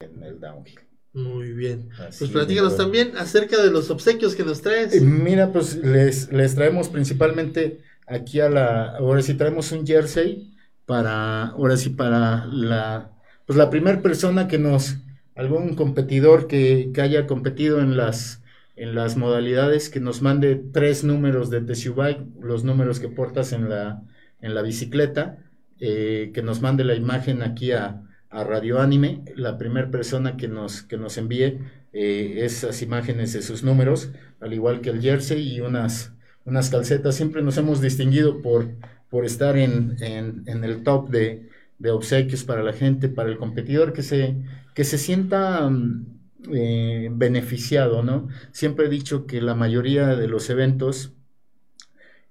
en 0.00 0.22
el 0.22 0.40
downhill. 0.40 0.87
Muy 1.12 1.52
bien. 1.52 1.90
Así 1.98 2.18
Pues 2.18 2.30
platícanos 2.30 2.76
también 2.76 3.16
acerca 3.16 3.62
de 3.62 3.70
los 3.70 3.90
obsequios 3.90 4.34
que 4.34 4.44
nos 4.44 4.60
traes. 4.62 4.94
Eh, 4.94 5.00
Mira, 5.00 5.52
pues 5.52 5.76
les, 5.76 6.30
les 6.32 6.54
traemos 6.54 6.88
principalmente 6.88 7.82
aquí 8.06 8.40
a 8.40 8.48
la, 8.48 8.96
ahora 8.96 9.22
sí 9.22 9.34
traemos 9.34 9.72
un 9.72 9.86
jersey 9.86 10.54
para, 10.84 11.46
ahora 11.48 11.76
sí 11.76 11.90
para 11.90 12.46
la, 12.46 13.12
pues 13.46 13.56
la 13.56 13.70
primera 13.70 14.02
persona 14.02 14.48
que 14.48 14.58
nos, 14.58 14.96
algún 15.34 15.74
competidor 15.74 16.46
que, 16.46 16.90
que 16.94 17.00
haya 17.00 17.26
competido 17.26 17.80
en 17.80 17.96
las, 17.96 18.42
en 18.76 18.94
las 18.94 19.16
modalidades, 19.16 19.90
que 19.90 20.00
nos 20.00 20.22
mande 20.22 20.56
tres 20.56 21.04
números 21.04 21.50
de 21.50 21.62
TCU 21.62 21.94
Bike, 21.94 22.20
los 22.40 22.64
números 22.64 23.00
que 23.00 23.08
portas 23.08 23.52
en 23.52 23.68
la, 23.68 24.02
en 24.40 24.54
la 24.54 24.62
bicicleta, 24.62 25.38
eh, 25.80 26.30
que 26.34 26.42
nos 26.42 26.60
mande 26.60 26.84
la 26.84 26.94
imagen 26.94 27.42
aquí 27.42 27.72
a, 27.72 28.07
a 28.30 28.44
Radio 28.44 28.80
Anime, 28.80 29.22
la 29.36 29.58
primera 29.58 29.90
persona 29.90 30.36
que 30.36 30.48
nos, 30.48 30.82
que 30.82 30.96
nos 30.96 31.16
envíe 31.16 31.58
eh, 31.92 32.44
esas 32.44 32.82
imágenes 32.82 33.32
de 33.32 33.42
sus 33.42 33.62
números, 33.62 34.10
al 34.40 34.52
igual 34.52 34.80
que 34.80 34.90
el 34.90 35.00
jersey 35.00 35.56
y 35.56 35.60
unas, 35.60 36.12
unas 36.44 36.70
calcetas. 36.70 37.14
Siempre 37.14 37.42
nos 37.42 37.56
hemos 37.56 37.80
distinguido 37.80 38.42
por, 38.42 38.68
por 39.08 39.24
estar 39.24 39.56
en, 39.56 39.96
en, 40.00 40.64
el 40.64 40.82
top 40.82 41.08
de, 41.08 41.48
de 41.78 41.90
obsequios 41.90 42.44
para 42.44 42.62
la 42.62 42.72
gente, 42.72 43.08
para 43.08 43.30
el 43.30 43.38
competidor, 43.38 43.92
que 43.92 44.02
se, 44.02 44.36
que 44.74 44.84
se 44.84 44.98
sienta 44.98 45.68
mm, 45.68 46.06
eh, 46.52 47.08
beneficiado, 47.12 48.02
¿no? 48.02 48.28
Siempre 48.52 48.86
he 48.86 48.90
dicho 48.90 49.26
que 49.26 49.40
la 49.40 49.54
mayoría 49.54 50.08
de 50.16 50.28
los 50.28 50.50
eventos, 50.50 51.14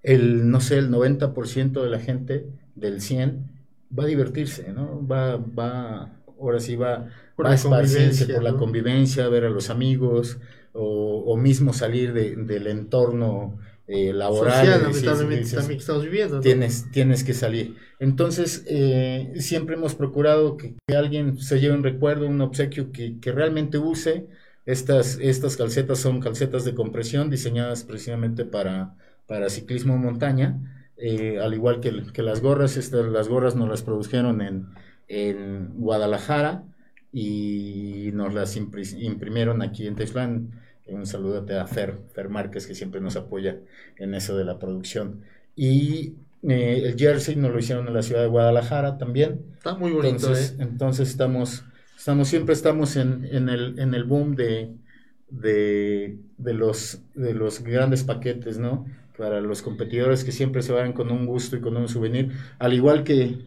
el, 0.03 0.49
no 0.49 0.61
sé, 0.61 0.77
el 0.77 0.91
90% 0.91 1.83
de 1.83 1.89
la 1.89 1.99
gente 1.99 2.45
del 2.75 3.01
100 3.01 3.56
va 3.97 4.03
a 4.03 4.07
divertirse, 4.07 4.71
¿no? 4.73 5.05
Va, 5.07 5.37
va, 5.37 6.19
ahora 6.39 6.59
sí 6.59 6.75
va, 6.75 7.07
Por 7.35 7.45
va 7.45 7.51
a 7.51 7.55
esparcirse 7.55 8.25
por 8.33 8.43
la 8.43 8.53
convivencia, 8.55 9.27
ver 9.29 9.45
a 9.45 9.49
los 9.49 9.69
amigos, 9.69 10.39
o, 10.73 11.23
o 11.25 11.37
mismo 11.37 11.73
salir 11.73 12.13
de- 12.13 12.35
del 12.35 12.67
entorno 12.67 13.57
eh, 13.87 14.11
laboral. 14.13 14.53
Social, 14.53 14.81
lamentablemente, 14.83 15.37
dices, 15.39 15.59
también 15.59 15.77
que 15.77 15.81
estamos 15.81 16.03
viviendo. 16.03 16.35
¿no? 16.35 16.41
tienes, 16.41 16.91
tienes 16.91 17.23
que 17.23 17.33
salir. 17.33 17.75
Entonces, 17.99 18.63
eh, 18.67 19.33
siempre 19.37 19.75
hemos 19.75 19.95
procurado 19.95 20.57
que, 20.57 20.75
que 20.87 20.95
alguien 20.95 21.37
se 21.37 21.59
lleve 21.59 21.75
un 21.75 21.83
recuerdo, 21.83 22.27
un 22.27 22.41
obsequio 22.41 22.91
que, 22.91 23.19
que 23.19 23.31
realmente 23.31 23.77
use. 23.77 24.27
Estas, 24.65 25.17
estas 25.21 25.55
calcetas 25.55 25.99
son 25.99 26.19
calcetas 26.19 26.65
de 26.65 26.75
compresión 26.75 27.29
diseñadas 27.29 27.83
precisamente 27.85 28.43
para, 28.43 28.95
para 29.25 29.49
ciclismo 29.49 29.95
en 29.95 30.01
montaña, 30.01 30.86
eh, 30.97 31.39
al 31.39 31.53
igual 31.53 31.79
que, 31.79 32.03
que 32.13 32.21
las 32.23 32.41
gorras. 32.41 32.77
Estas, 32.77 33.05
las 33.07 33.27
gorras 33.27 33.55
nos 33.55 33.69
las 33.69 33.81
produjeron 33.83 34.41
en, 34.41 34.67
en 35.07 35.69
Guadalajara 35.75 36.63
y 37.11 38.11
nos 38.13 38.33
las 38.33 38.57
impri- 38.57 39.01
imprimieron 39.01 39.61
aquí 39.61 39.87
en 39.87 39.95
Texlán. 39.95 40.51
Un 40.85 41.05
saludote 41.05 41.57
a 41.57 41.67
Fer, 41.67 41.99
Fer 42.13 42.29
Márquez, 42.29 42.65
que 42.65 42.73
siempre 42.73 43.01
nos 43.01 43.17
apoya 43.17 43.57
en 43.97 44.13
eso 44.13 44.37
de 44.37 44.45
la 44.45 44.57
producción. 44.57 45.21
Y 45.53 46.13
eh, 46.43 46.81
el 46.85 46.95
jersey 46.97 47.35
nos 47.35 47.51
lo 47.51 47.59
hicieron 47.59 47.87
en 47.87 47.93
la 47.93 48.03
ciudad 48.03 48.21
de 48.21 48.27
Guadalajara 48.27 48.97
también. 48.97 49.41
Está 49.57 49.75
muy 49.75 49.91
bonito, 49.91 50.15
Entonces, 50.15 50.51
¿eh? 50.51 50.55
entonces 50.59 51.09
estamos, 51.09 51.65
estamos, 51.97 52.29
siempre 52.29 52.53
estamos 52.53 52.95
en, 52.95 53.25
en 53.25 53.49
el, 53.49 53.77
en 53.79 53.95
el 53.95 54.05
boom 54.05 54.35
de, 54.37 54.75
de, 55.29 56.19
de 56.37 56.53
los, 56.53 57.01
de 57.15 57.33
los 57.33 57.61
grandes 57.63 58.05
paquetes, 58.05 58.57
¿no? 58.57 58.85
Para 59.17 59.41
los 59.41 59.61
competidores 59.63 60.23
que 60.23 60.31
siempre 60.31 60.61
se 60.61 60.73
van 60.73 60.93
con 60.93 61.11
un 61.11 61.25
gusto 61.25 61.55
y 61.57 61.61
con 61.61 61.75
un 61.77 61.87
souvenir, 61.87 62.31
al 62.59 62.73
igual 62.73 63.03
que, 63.03 63.39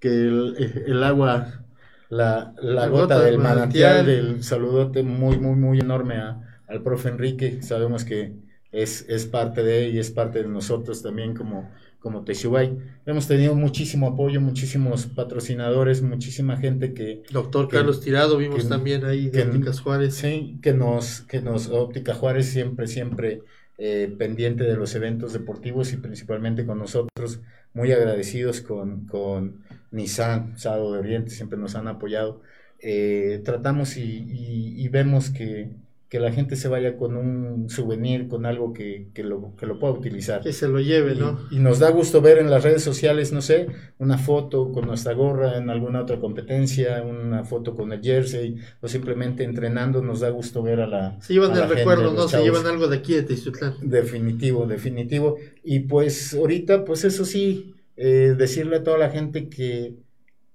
que 0.00 0.08
el, 0.08 0.82
el 0.86 1.02
agua, 1.04 1.64
la, 2.08 2.54
la 2.62 2.72
La 2.72 2.86
gota, 2.88 3.02
gota 3.16 3.20
del 3.20 3.38
manantial, 3.38 4.06
del 4.06 4.42
saludote 4.42 5.02
muy, 5.02 5.38
muy, 5.38 5.56
muy 5.56 5.78
enorme 5.80 6.16
a- 6.16 6.40
al 6.68 6.82
profe 6.82 7.10
Enrique, 7.10 7.60
sabemos 7.62 8.04
que 8.04 8.32
es, 8.72 9.04
es 9.08 9.26
parte 9.26 9.62
de 9.62 9.86
él 9.88 9.94
y 9.94 9.98
es 9.98 10.10
parte 10.10 10.42
de 10.42 10.48
nosotros 10.48 11.02
también 11.02 11.34
como, 11.34 11.70
como 12.00 12.24
Texubay. 12.24 12.76
Hemos 13.06 13.28
tenido 13.28 13.54
muchísimo 13.54 14.08
apoyo, 14.08 14.40
muchísimos 14.40 15.06
patrocinadores, 15.06 16.00
muchísima 16.02 16.56
gente 16.56 16.94
que, 16.94 17.22
Doctor 17.30 17.68
que- 17.68 17.76
Carlos 17.76 18.00
Tirado, 18.00 18.38
vimos 18.38 18.62
que- 18.64 18.68
también 18.70 19.04
ahí 19.04 19.30
que- 19.30 19.44
de 19.44 19.50
Ópticas 19.50 19.80
Juárez. 19.80 20.14
Sí, 20.14 20.58
que 20.62 20.72
nos, 20.72 21.20
que 21.22 21.40
nos, 21.42 21.68
Óptica 21.68 22.14
Juárez 22.14 22.46
siempre, 22.46 22.86
siempre 22.86 23.42
eh, 23.78 24.14
pendiente 24.18 24.64
de 24.64 24.76
los 24.76 24.94
eventos 24.94 25.32
deportivos 25.32 25.92
y 25.92 25.96
principalmente 25.96 26.66
con 26.66 26.78
nosotros, 26.78 27.40
muy 27.72 27.92
agradecidos 27.92 28.60
con, 28.60 29.06
con 29.06 29.64
Nissan, 29.90 30.58
Sado 30.58 30.92
de 30.92 31.00
Oriente, 31.00 31.30
siempre 31.30 31.58
nos 31.58 31.74
han 31.74 31.88
apoyado. 31.88 32.40
Eh, 32.78 33.40
tratamos 33.44 33.96
y, 33.96 34.88
vemos 34.88 35.30
que, 35.30 35.70
que 36.14 36.20
la 36.20 36.30
gente 36.30 36.54
se 36.54 36.68
vaya 36.68 36.96
con 36.96 37.16
un 37.16 37.68
souvenir, 37.68 38.28
con 38.28 38.46
algo 38.46 38.72
que, 38.72 39.08
que 39.12 39.24
lo, 39.24 39.56
que 39.56 39.66
lo 39.66 39.80
pueda 39.80 39.94
utilizar. 39.94 40.42
Que 40.42 40.52
se 40.52 40.68
lo 40.68 40.78
lleve, 40.78 41.14
Y, 41.14 41.18
¿no? 41.18 41.40
y 41.50 41.58
nos 41.58 41.80
da 41.80 41.90
gusto 41.90 42.20
ver 42.20 42.38
en 42.38 42.48
las 42.48 42.62
redes 42.62 42.84
sociales, 42.84 43.32
no 43.32 43.42
sé, 43.42 43.66
una 43.98 44.16
foto 44.16 44.70
con 44.70 44.86
nuestra 44.86 45.12
gorra 45.12 45.58
en 45.58 45.70
alguna 45.70 46.02
otra 46.02 46.20
competencia, 46.20 47.02
una 47.02 47.42
foto 47.42 47.74
con 47.74 47.92
el 47.92 48.00
jersey, 48.00 48.54
o 48.80 48.86
simplemente 48.86 49.42
entrenando, 49.42 50.02
nos 50.02 50.20
da 50.20 50.30
gusto 50.30 50.62
ver 50.62 50.82
a 50.82 50.86
la... 50.86 51.20
Se 51.20 51.32
llevan 51.32 51.50
el 51.56 51.68
recuerdo, 51.68 52.12
¿no? 52.12 52.28
Se 52.28 52.40
llevan 52.44 52.68
algo 52.68 52.86
de 52.86 52.98
aquí 52.98 53.14
de 53.14 53.24
Tizutlán. 53.24 53.74
Definitivo, 53.82 54.68
definitivo. 54.68 55.38
Y 55.64 55.80
pues 55.80 56.32
ahorita, 56.32 56.84
pues 56.84 57.04
eso 57.04 57.24
sí, 57.24 57.74
eh, 57.96 58.36
decirle 58.38 58.76
a 58.76 58.82
toda 58.84 58.98
la 58.98 59.10
gente 59.10 59.48
que, 59.48 59.96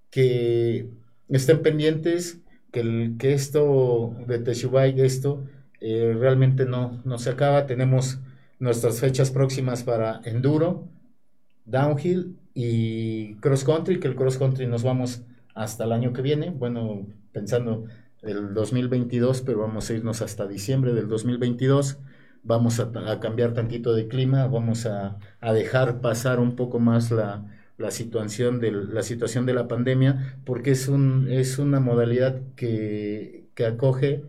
que 0.10 0.88
estén 1.28 1.62
pendientes, 1.62 2.40
que, 2.72 2.80
el- 2.82 3.16
que 3.18 3.34
esto 3.34 4.16
de 4.28 4.40
Teshubay, 4.40 5.00
esto 5.02 5.44
eh, 5.82 6.16
realmente 6.18 6.66
no, 6.66 7.02
no 7.06 7.18
se 7.18 7.30
acaba. 7.32 7.66
Tenemos 7.68 8.20
nuestras 8.60 9.00
fechas 9.00 9.32
próximas 9.32 9.84
para 9.84 10.22
enduro, 10.26 10.88
downhill 11.66 12.38
y 12.54 13.36
cross 13.36 13.64
country, 13.64 14.00
que 14.00 14.08
el 14.08 14.16
cross 14.16 14.38
country 14.38 14.68
nos 14.68 14.84
vamos 14.84 15.24
hasta 15.56 15.84
el 15.86 15.92
año 15.92 16.14
que 16.14 16.22
viene, 16.22 16.50
bueno, 16.52 17.08
pensando 17.32 17.86
el 18.22 18.54
2022, 18.54 19.42
pero 19.42 19.60
vamos 19.60 19.90
a 19.90 19.94
irnos 19.94 20.22
hasta 20.22 20.48
diciembre 20.48 20.94
del 20.94 21.08
2022 21.08 22.00
vamos 22.42 22.80
a, 22.80 22.92
a 23.12 23.20
cambiar 23.20 23.54
tantito 23.54 23.94
de 23.94 24.08
clima, 24.08 24.48
vamos 24.48 24.86
a, 24.86 25.18
a 25.42 25.54
dejar 25.54 26.00
pasar 26.02 26.40
un 26.40 26.56
poco 26.56 26.80
más 26.80 27.12
la, 27.12 27.46
la 27.80 27.92
situación, 27.92 28.60
de, 28.60 28.72
la 28.72 29.02
situación 29.02 29.46
de 29.46 29.54
la 29.54 29.68
pandemia, 29.68 30.38
porque 30.46 30.72
es, 30.72 30.88
un, 30.88 31.28
es 31.32 31.58
una 31.58 31.80
modalidad 31.80 32.42
que, 32.56 33.48
que 33.56 33.66
acoge 33.66 34.24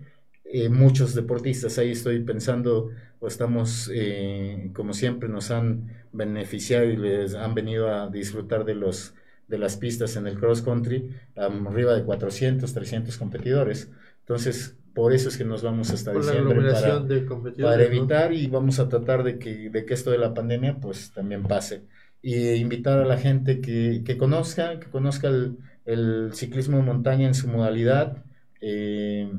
eh, 0.45 0.69
muchos 0.69 1.14
deportistas. 1.14 1.76
Ahí 1.78 1.90
estoy 1.90 2.21
pensando, 2.21 2.90
o 3.19 3.26
estamos, 3.26 3.90
eh, 3.92 4.71
como 4.73 4.95
siempre, 4.95 5.28
nos 5.28 5.50
han 5.50 5.88
beneficiado 6.12 6.87
y 6.87 6.97
les 6.97 7.35
han 7.35 7.54
venido 7.54 7.92
a 7.92 8.09
disfrutar 8.09 8.64
de 8.64 8.76
los 8.76 9.14
de 9.49 9.59
las 9.59 9.76
pistas 9.76 10.14
en 10.14 10.28
el 10.28 10.38
cross 10.38 10.62
country, 10.62 11.11
um, 11.37 11.66
arriba 11.66 11.92
de 11.95 12.04
400, 12.04 12.73
300 12.73 13.16
competidores. 13.19 13.90
Entonces, 14.21 14.76
por 14.95 15.12
eso 15.12 15.28
es 15.28 15.37
que 15.37 15.45
nos 15.45 15.62
vamos 15.62 15.90
hasta 15.90 16.12
Por 16.12 16.25
la 16.25 16.33
diciembre 16.33 16.73
para, 16.73 17.00
de 17.00 17.26
competidores. 17.26 17.76
para 17.76 17.90
¿no? 17.90 17.97
evitar 17.97 18.33
y 18.33 18.47
vamos 18.47 18.78
a 18.78 18.88
tratar 18.88 19.25
de 19.25 19.40
que, 19.40 19.69
de 19.69 19.85
que 19.85 19.95
esto 19.95 20.12
de 20.12 20.19
la 20.19 20.35
pandemia 20.35 20.78
pues 20.80 21.11
también 21.11 21.42
pase. 21.42 21.83
Y 22.23 22.55
invitar 22.55 22.99
a 22.99 23.05
la 23.07 23.17
gente 23.17 23.61
que, 23.61 24.03
que 24.05 24.19
conozca, 24.19 24.79
que 24.81 24.89
conozca 24.91 25.29
el, 25.29 26.31
ciclismo 26.35 26.77
de 26.77 26.83
montaña 26.85 27.27
en 27.27 27.35
su 27.35 27.49
modalidad. 27.49 28.25
eh, 28.61 29.31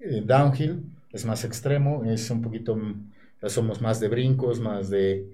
eh, 0.00 0.22
downhill 0.24 0.84
es 1.12 1.24
más 1.24 1.44
extremo, 1.44 2.04
es 2.04 2.30
un 2.30 2.42
poquito, 2.42 2.76
somos 3.46 3.80
más 3.80 4.00
de 4.00 4.08
brincos, 4.08 4.60
más 4.60 4.90
de 4.90 5.26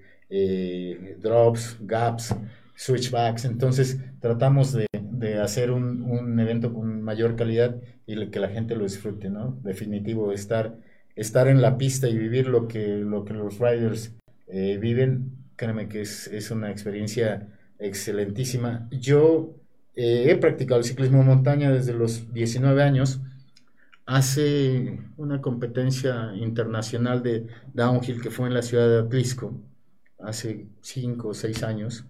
drops, 1.20 1.78
gaps, 1.80 2.34
switchbacks. 2.76 3.44
Entonces 3.44 3.98
tratamos 4.20 4.72
de, 4.72 4.86
de 4.92 5.40
hacer 5.40 5.70
un, 5.70 6.02
un 6.02 6.38
evento 6.40 6.72
con 6.72 7.02
mayor 7.02 7.36
calidad 7.36 7.76
y 8.06 8.30
que 8.30 8.40
la 8.40 8.48
gente 8.48 8.76
lo 8.76 8.84
disfrute, 8.84 9.30
¿no? 9.30 9.58
Definitivo, 9.62 10.32
estar, 10.32 10.76
estar 11.16 11.48
en 11.48 11.62
la 11.62 11.78
pista 11.78 12.08
y 12.08 12.16
vivir 12.16 12.48
lo 12.48 12.68
que, 12.68 12.88
lo 12.88 13.24
que 13.24 13.34
los 13.34 13.58
riders 13.58 14.14
eh, 14.48 14.78
viven, 14.80 15.43
créeme 15.56 15.88
que 15.88 16.02
es, 16.02 16.26
es 16.28 16.50
una 16.50 16.70
experiencia 16.70 17.48
excelentísima. 17.78 18.88
Yo 18.90 19.54
eh, 19.94 20.26
he 20.30 20.36
practicado 20.36 20.80
el 20.80 20.84
ciclismo 20.84 21.18
de 21.18 21.24
montaña 21.24 21.70
desde 21.70 21.92
los 21.92 22.32
19 22.32 22.82
años, 22.82 23.20
hace 24.06 25.00
una 25.16 25.40
competencia 25.40 26.32
internacional 26.36 27.22
de 27.22 27.46
downhill 27.72 28.20
que 28.20 28.30
fue 28.30 28.48
en 28.48 28.54
la 28.54 28.62
ciudad 28.62 28.88
de 28.88 28.98
Atlisco 28.98 29.54
hace 30.18 30.66
cinco 30.80 31.28
o 31.28 31.34
seis 31.34 31.62
años. 31.62 32.04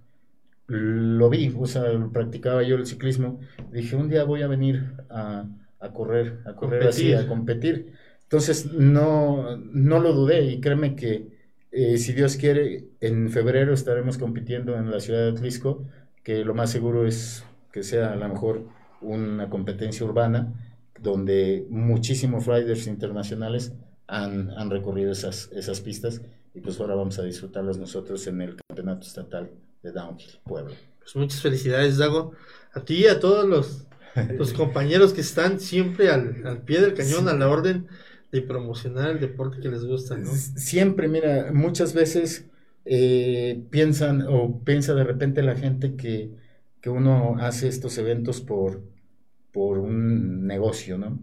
Lo 0.66 1.28
vi, 1.28 1.54
o 1.56 1.66
sea, 1.66 1.82
practicaba 2.12 2.62
yo 2.62 2.76
el 2.76 2.86
ciclismo. 2.86 3.40
Dije, 3.70 3.96
un 3.96 4.08
día 4.08 4.24
voy 4.24 4.42
a 4.42 4.46
venir 4.48 4.94
a, 5.10 5.46
correr, 5.92 6.40
a 6.46 6.54
correr 6.54 6.84
así, 6.84 7.12
a 7.12 7.28
competir. 7.28 7.92
Entonces, 8.22 8.72
no, 8.72 9.58
no 9.58 10.00
lo 10.00 10.14
dudé 10.14 10.46
y 10.46 10.60
créeme 10.60 10.96
que 10.96 11.33
eh, 11.76 11.98
si 11.98 12.12
Dios 12.12 12.36
quiere, 12.36 12.84
en 13.00 13.30
febrero 13.30 13.74
estaremos 13.74 14.16
compitiendo 14.16 14.76
en 14.76 14.92
la 14.92 15.00
ciudad 15.00 15.24
de 15.24 15.30
Atlisco, 15.30 15.84
que 16.22 16.44
lo 16.44 16.54
más 16.54 16.70
seguro 16.70 17.04
es 17.04 17.44
que 17.72 17.82
sea 17.82 18.12
a 18.12 18.16
lo 18.16 18.28
mejor 18.28 18.62
una 19.00 19.50
competencia 19.50 20.06
urbana 20.06 20.52
donde 21.00 21.66
muchísimos 21.70 22.46
riders 22.46 22.86
internacionales 22.86 23.72
han, 24.06 24.50
han 24.56 24.70
recorrido 24.70 25.10
esas, 25.10 25.50
esas 25.52 25.80
pistas 25.80 26.22
y 26.54 26.60
pues 26.60 26.78
ahora 26.78 26.94
vamos 26.94 27.18
a 27.18 27.24
disfrutarlas 27.24 27.76
nosotros 27.76 28.24
en 28.28 28.40
el 28.40 28.56
Campeonato 28.68 29.04
Estatal 29.04 29.50
de 29.82 29.90
Downhill 29.90 30.38
Puebla. 30.44 30.76
Pues 31.00 31.16
muchas 31.16 31.42
felicidades, 31.42 31.98
Dago. 31.98 32.34
A 32.72 32.84
ti 32.84 32.98
y 32.98 33.06
a 33.08 33.18
todos 33.18 33.48
los, 33.48 33.88
los 34.38 34.52
compañeros 34.54 35.12
que 35.12 35.22
están 35.22 35.58
siempre 35.58 36.10
al, 36.10 36.46
al 36.46 36.62
pie 36.62 36.80
del 36.80 36.94
cañón, 36.94 37.28
a 37.28 37.34
la 37.34 37.48
orden 37.48 37.88
de 38.32 38.42
promocionar 38.42 39.10
el 39.10 39.20
deporte 39.20 39.60
que 39.60 39.68
les 39.68 39.84
gusta, 39.84 40.16
¿no? 40.16 40.30
Siempre, 40.30 41.08
mira, 41.08 41.50
muchas 41.52 41.94
veces 41.94 42.46
eh, 42.84 43.62
piensan 43.70 44.22
o 44.28 44.60
piensa 44.64 44.94
de 44.94 45.04
repente 45.04 45.42
la 45.42 45.56
gente 45.56 45.94
que, 45.96 46.30
que 46.80 46.90
uno 46.90 47.36
hace 47.38 47.68
estos 47.68 47.96
eventos 47.98 48.40
por, 48.40 48.82
por 49.52 49.78
un 49.78 50.46
negocio, 50.46 50.98
¿no? 50.98 51.18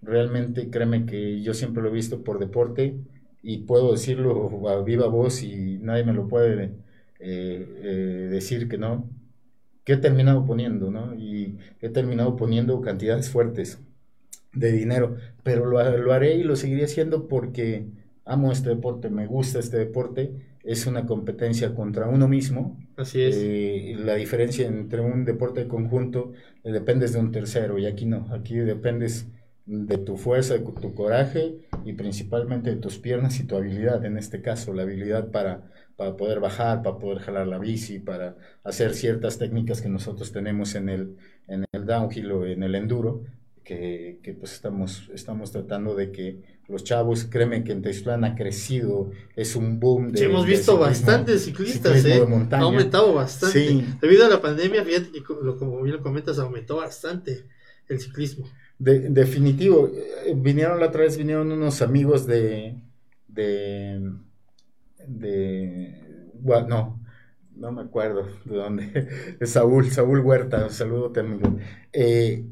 Realmente 0.00 0.70
créeme 0.70 1.06
que 1.06 1.42
yo 1.42 1.54
siempre 1.54 1.82
lo 1.82 1.88
he 1.90 1.92
visto 1.92 2.22
por 2.24 2.38
deporte 2.38 2.96
y 3.42 3.58
puedo 3.58 3.92
decirlo 3.92 4.68
a 4.68 4.82
viva 4.82 5.06
voz 5.06 5.42
y 5.42 5.78
nadie 5.78 6.04
me 6.04 6.12
lo 6.12 6.28
puede 6.28 6.64
eh, 6.64 7.66
eh, 7.82 8.28
decir 8.30 8.68
que 8.68 8.78
no, 8.78 9.08
que 9.84 9.94
he 9.94 9.96
terminado 9.96 10.46
poniendo, 10.46 10.90
¿no? 10.90 11.14
Y 11.14 11.58
he 11.80 11.88
terminado 11.88 12.36
poniendo 12.36 12.80
cantidades 12.80 13.30
fuertes 13.30 13.80
de 14.54 14.72
dinero, 14.72 15.16
pero 15.42 15.66
lo, 15.66 15.98
lo 15.98 16.12
haré 16.12 16.34
y 16.34 16.42
lo 16.42 16.56
seguiré 16.56 16.84
haciendo 16.84 17.28
porque 17.28 17.86
amo 18.24 18.52
este 18.52 18.70
deporte, 18.70 19.10
me 19.10 19.26
gusta 19.26 19.58
este 19.58 19.78
deporte, 19.78 20.32
es 20.62 20.86
una 20.86 21.06
competencia 21.06 21.74
contra 21.74 22.08
uno 22.08 22.28
mismo. 22.28 22.78
Así 22.96 23.22
es. 23.22 23.36
Eh, 23.36 23.96
la 23.98 24.14
diferencia 24.14 24.66
entre 24.66 25.00
un 25.00 25.24
deporte 25.24 25.62
de 25.62 25.68
conjunto, 25.68 26.32
eh, 26.62 26.72
dependes 26.72 27.12
de 27.12 27.20
un 27.20 27.32
tercero 27.32 27.78
y 27.78 27.86
aquí 27.86 28.06
no, 28.06 28.28
aquí 28.32 28.56
dependes 28.56 29.26
de 29.66 29.98
tu 29.98 30.16
fuerza, 30.16 30.54
de 30.54 30.60
tu 30.60 30.94
coraje 30.94 31.56
y 31.84 31.92
principalmente 31.94 32.70
de 32.70 32.76
tus 32.76 32.98
piernas 32.98 33.38
y 33.40 33.46
tu 33.46 33.56
habilidad, 33.56 34.04
en 34.04 34.18
este 34.18 34.42
caso, 34.42 34.72
la 34.72 34.82
habilidad 34.82 35.30
para, 35.30 35.70
para 35.96 36.16
poder 36.16 36.40
bajar, 36.40 36.82
para 36.82 36.98
poder 36.98 37.18
jalar 37.18 37.46
la 37.46 37.58
bici, 37.58 37.98
para 37.98 38.36
hacer 38.64 38.94
ciertas 38.94 39.38
técnicas 39.38 39.80
que 39.80 39.88
nosotros 39.88 40.32
tenemos 40.32 40.74
en 40.74 40.88
el, 40.88 41.16
en 41.48 41.64
el 41.72 41.86
downhill 41.86 42.32
o 42.32 42.46
en 42.46 42.62
el 42.62 42.74
enduro, 42.74 43.22
que, 43.64 44.18
que, 44.22 44.34
pues 44.34 44.52
estamos, 44.52 45.10
estamos 45.14 45.50
tratando 45.52 45.94
de 45.94 46.10
que 46.10 46.42
los 46.68 46.84
chavos, 46.84 47.24
créeme 47.24 47.64
que 47.64 47.72
en 47.72 47.82
Textlán 47.82 48.24
ha 48.24 48.34
crecido, 48.34 49.10
es 49.36 49.56
un 49.56 49.78
boom 49.78 50.12
de... 50.12 50.18
Sí, 50.18 50.24
hemos 50.24 50.46
visto 50.46 50.78
bastantes 50.78 51.44
ciclistas, 51.44 52.04
¿eh? 52.04 52.24
ha 52.50 52.58
aumentado 52.58 53.14
bastante. 53.14 53.84
Debido 54.00 54.26
a 54.26 54.28
la 54.28 54.40
pandemia, 54.40 54.84
fíjate 54.84 55.12
que 55.12 55.22
como 55.22 55.82
bien 55.82 55.96
lo 55.96 56.02
comentas, 56.02 56.38
aumentó 56.38 56.76
bastante 56.76 57.46
el 57.88 58.00
ciclismo. 58.00 58.48
De, 58.78 59.10
definitivo, 59.10 59.90
eh, 59.94 60.34
vinieron 60.34 60.80
la 60.80 60.86
otra 60.86 61.02
vez, 61.02 61.16
vinieron 61.16 61.52
unos 61.52 61.82
amigos 61.82 62.26
de... 62.26 62.80
de... 63.28 64.12
de... 65.06 66.30
Bueno, 66.40 66.68
no, 66.68 67.02
no 67.54 67.72
me 67.72 67.82
acuerdo 67.82 68.26
de 68.44 68.56
dónde, 68.56 69.36
Saúl, 69.46 69.90
Saúl 69.90 70.20
Huerta, 70.20 70.64
un 70.64 70.70
saludo 70.70 71.12
amigo. 71.20 71.58
Eh, 71.92 72.44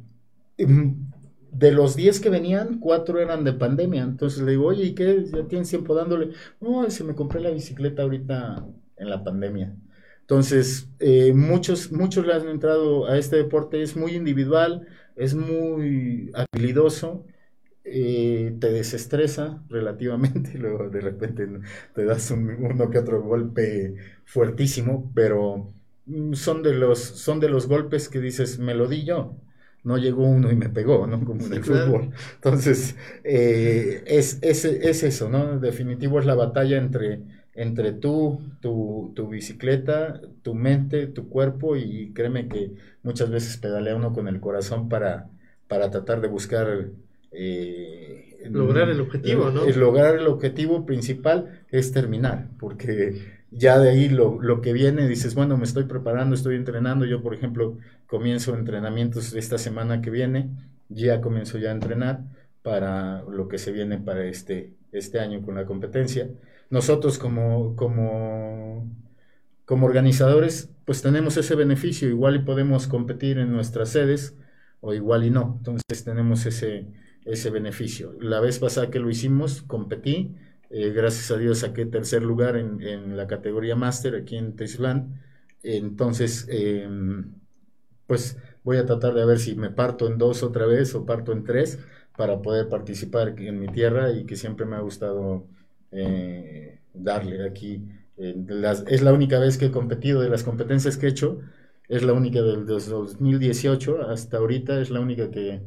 de 1.52 1.72
los 1.72 1.96
10 1.96 2.20
que 2.20 2.30
venían, 2.30 2.78
4 2.78 3.18
eran 3.20 3.44
de 3.44 3.52
pandemia. 3.52 4.02
Entonces 4.02 4.42
le 4.42 4.52
digo, 4.52 4.66
oye, 4.66 4.84
¿y 4.84 4.94
qué? 4.94 5.24
¿Ya 5.26 5.46
tienes 5.48 5.68
tiempo 5.68 5.94
dándole? 5.94 6.30
No, 6.60 6.88
se 6.90 7.04
me 7.04 7.14
compré 7.14 7.40
la 7.40 7.50
bicicleta 7.50 8.02
ahorita 8.02 8.66
en 8.96 9.10
la 9.10 9.24
pandemia. 9.24 9.74
Entonces, 10.20 10.88
eh, 11.00 11.32
muchos, 11.34 11.90
muchos 11.92 12.26
le 12.26 12.34
han 12.34 12.48
entrado 12.48 13.06
a 13.08 13.18
este 13.18 13.36
deporte, 13.36 13.82
es 13.82 13.96
muy 13.96 14.14
individual, 14.14 14.86
es 15.16 15.34
muy 15.34 16.30
habilidoso, 16.34 17.26
eh, 17.84 18.56
te 18.60 18.70
desestresa 18.70 19.64
relativamente, 19.68 20.54
luego 20.58 20.88
de 20.88 21.00
repente 21.00 21.48
te 21.94 22.04
das 22.04 22.30
uno 22.30 22.90
que 22.90 22.98
otro 22.98 23.22
golpe 23.22 23.96
fuertísimo, 24.24 25.10
pero 25.14 25.72
mm, 26.06 26.34
son 26.34 26.62
de 26.62 26.74
los, 26.74 27.00
son 27.00 27.40
de 27.40 27.48
los 27.48 27.66
golpes 27.66 28.08
que 28.08 28.20
dices, 28.20 28.58
me 28.60 28.74
lo 28.74 28.86
di 28.86 29.04
yo 29.04 29.36
no 29.84 29.96
llegó 29.98 30.24
uno 30.24 30.50
y 30.50 30.56
me 30.56 30.68
pegó, 30.68 31.06
¿no? 31.06 31.20
Como 31.24 31.46
en 31.46 31.52
el 31.54 31.64
fútbol. 31.64 32.10
Entonces, 32.36 32.96
eh, 33.24 34.02
es, 34.06 34.38
es, 34.42 34.64
es, 34.64 35.02
eso, 35.02 35.28
¿no? 35.28 35.58
Definitivo 35.58 36.18
es 36.18 36.26
la 36.26 36.34
batalla 36.34 36.78
entre, 36.78 37.20
entre 37.54 37.92
tú, 37.92 38.40
tu, 38.60 39.12
tu, 39.14 39.28
bicicleta, 39.28 40.20
tu 40.42 40.54
mente, 40.54 41.06
tu 41.06 41.28
cuerpo 41.28 41.76
y 41.76 42.12
créeme 42.12 42.48
que 42.48 42.72
muchas 43.02 43.30
veces 43.30 43.56
pedalea 43.56 43.96
uno 43.96 44.12
con 44.12 44.28
el 44.28 44.40
corazón 44.40 44.88
para, 44.88 45.30
para 45.68 45.90
tratar 45.90 46.20
de 46.20 46.28
buscar... 46.28 46.88
Eh, 47.32 48.48
lograr 48.50 48.88
el 48.88 49.00
objetivo, 49.00 49.50
¿no? 49.50 49.66
lograr 49.66 50.16
el 50.16 50.26
objetivo 50.26 50.86
principal 50.86 51.62
es 51.70 51.92
terminar, 51.92 52.48
porque 52.58 53.39
ya 53.50 53.78
de 53.78 53.90
ahí 53.90 54.08
lo, 54.08 54.40
lo, 54.40 54.60
que 54.60 54.72
viene, 54.72 55.08
dices, 55.08 55.34
bueno, 55.34 55.56
me 55.56 55.64
estoy 55.64 55.84
preparando, 55.84 56.34
estoy 56.34 56.56
entrenando. 56.56 57.04
Yo, 57.04 57.22
por 57.22 57.34
ejemplo, 57.34 57.78
comienzo 58.06 58.54
entrenamientos 58.54 59.34
esta 59.34 59.58
semana 59.58 60.00
que 60.00 60.10
viene, 60.10 60.50
ya 60.88 61.20
comienzo 61.20 61.58
ya 61.58 61.70
a 61.70 61.72
entrenar 61.72 62.24
para 62.62 63.22
lo 63.22 63.48
que 63.48 63.58
se 63.58 63.72
viene 63.72 63.98
para 63.98 64.24
este, 64.24 64.74
este 64.92 65.18
año 65.20 65.42
con 65.42 65.54
la 65.56 65.66
competencia. 65.66 66.30
Nosotros 66.70 67.18
como, 67.18 67.74
como, 67.74 68.88
como 69.64 69.86
organizadores, 69.86 70.70
pues 70.84 71.02
tenemos 71.02 71.36
ese 71.36 71.54
beneficio, 71.56 72.08
igual 72.08 72.36
y 72.36 72.40
podemos 72.40 72.86
competir 72.86 73.38
en 73.38 73.52
nuestras 73.52 73.90
sedes 73.90 74.36
o 74.80 74.94
igual 74.94 75.24
y 75.24 75.30
no. 75.30 75.56
Entonces 75.58 76.04
tenemos 76.04 76.46
ese, 76.46 76.86
ese 77.24 77.50
beneficio. 77.50 78.14
La 78.20 78.40
vez 78.40 78.58
pasada 78.58 78.90
que 78.90 79.00
lo 79.00 79.10
hicimos, 79.10 79.62
competí 79.62 80.36
eh, 80.70 80.90
gracias 80.90 81.32
a 81.32 81.36
Dios 81.36 81.58
saqué 81.58 81.84
tercer 81.84 82.22
lugar 82.22 82.56
en, 82.56 83.16
la 83.16 83.26
categoría 83.26 83.74
máster 83.74 84.14
aquí 84.14 84.36
en 84.36 84.54
Teixlán. 84.54 85.20
Entonces, 85.64 86.46
em, 86.48 87.32
pues 88.06 88.38
voy 88.62 88.76
a 88.76 88.86
tratar 88.86 89.14
de 89.14 89.24
ver 89.24 89.40
si 89.40 89.56
me 89.56 89.70
parto 89.70 90.06
en 90.06 90.16
dos 90.16 90.42
otra 90.44 90.66
vez 90.66 90.94
o 90.94 91.04
parto 91.04 91.32
en 91.32 91.44
tres 91.44 91.78
para 92.16 92.40
poder 92.40 92.68
participar 92.68 93.34
en 93.38 93.58
mi 93.58 93.68
tierra 93.68 94.12
y 94.12 94.24
que 94.26 94.36
siempre 94.36 94.64
me 94.64 94.76
ha 94.76 94.80
gustado 94.80 95.46
eh, 95.90 96.78
darle 96.94 97.44
aquí. 97.46 97.88
es 98.16 99.02
la 99.02 99.12
única 99.12 99.38
vez 99.38 99.58
que 99.58 99.66
he 99.66 99.70
competido 99.70 100.20
de 100.20 100.28
las 100.28 100.44
competencias 100.44 100.96
que 100.96 101.06
he 101.06 101.10
hecho, 101.10 101.40
es 101.88 102.04
la 102.04 102.12
única 102.12 102.42
del, 102.42 102.66
2018 102.66 104.02
hasta 104.08 104.36
ahorita, 104.36 104.80
es 104.80 104.90
la 104.90 105.00
única 105.00 105.30
que, 105.30 105.62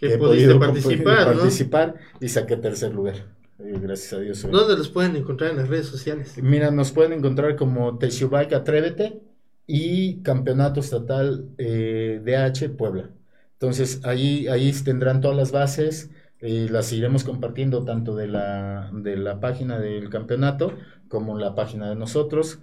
he 0.00 0.18
podido 0.18 0.60
participar, 0.60 1.34
participar 1.34 1.94
y 2.20 2.28
saqué 2.28 2.56
tercer 2.56 2.94
lugar. 2.94 3.37
Eh, 3.58 3.76
gracias 3.80 4.12
a 4.12 4.20
Dios. 4.20 4.42
¿Dónde 4.48 4.76
los 4.76 4.88
pueden 4.88 5.16
encontrar 5.16 5.50
en 5.50 5.56
las 5.56 5.68
redes 5.68 5.86
sociales? 5.86 6.40
Mira, 6.40 6.70
nos 6.70 6.92
pueden 6.92 7.12
encontrar 7.12 7.56
como 7.56 7.98
Bike 7.98 8.52
Atrévete 8.52 9.20
y 9.66 10.22
Campeonato 10.22 10.80
Estatal 10.80 11.48
eh, 11.58 12.20
DH 12.24 12.76
Puebla. 12.76 13.10
Entonces 13.54 14.00
ahí, 14.04 14.46
ahí 14.46 14.72
tendrán 14.84 15.20
todas 15.20 15.36
las 15.36 15.50
bases, 15.50 16.10
eh, 16.38 16.68
las 16.70 16.92
iremos 16.92 17.24
compartiendo 17.24 17.84
tanto 17.84 18.14
de 18.14 18.28
la, 18.28 18.90
de 18.92 19.16
la 19.16 19.40
página 19.40 19.80
del 19.80 20.08
campeonato 20.08 20.74
como 21.08 21.36
la 21.36 21.56
página 21.56 21.88
de 21.88 21.96
nosotros. 21.96 22.60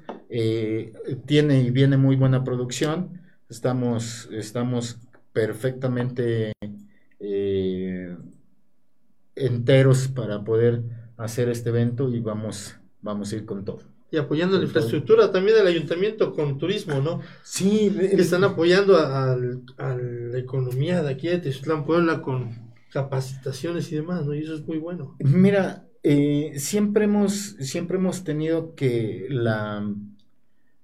tiene 1.25 1.62
y 1.62 1.71
viene 1.71 1.97
muy 1.97 2.15
buena 2.15 2.45
producción, 2.45 3.21
estamos, 3.49 4.29
estamos 4.31 4.99
perfectamente 5.34 6.53
enteros 9.36 10.08
para 10.08 10.43
poder 10.43 10.84
hacer 11.17 11.50
este 11.50 11.69
evento 11.69 12.10
y 12.10 12.19
vamos, 12.19 12.76
vamos 13.02 13.32
a 13.32 13.36
ir 13.36 13.45
con 13.45 13.65
todo. 13.65 13.82
Y 14.12 14.17
apoyando 14.17 14.58
la 14.58 14.63
infraestructura 14.63 15.32
también 15.32 15.58
del 15.58 15.67
ayuntamiento 15.67 16.34
con 16.34 16.58
turismo, 16.58 17.02
¿no? 17.02 17.21
Sí. 17.43 17.93
están 18.12 18.43
apoyando 18.43 18.98
a, 18.98 19.36
la 19.36 20.38
economía 20.38 21.02
de 21.04 21.12
aquí 21.12 21.28
de 21.28 21.39
Tezutlán 21.39 21.86
Puebla 21.86 22.21
con 22.21 22.74
capacitaciones 22.91 23.91
y 23.91 23.95
demás, 23.95 24.26
¿no? 24.26 24.34
Y 24.34 24.43
eso 24.43 24.56
es 24.56 24.65
muy 24.65 24.78
bueno. 24.78 25.15
Mira, 25.19 25.86
eh, 26.04 26.54
siempre, 26.58 27.06
hemos, 27.06 27.56
siempre 27.60 27.98
hemos 27.98 28.24
tenido 28.24 28.76
que 28.76 29.28
la... 29.30 29.91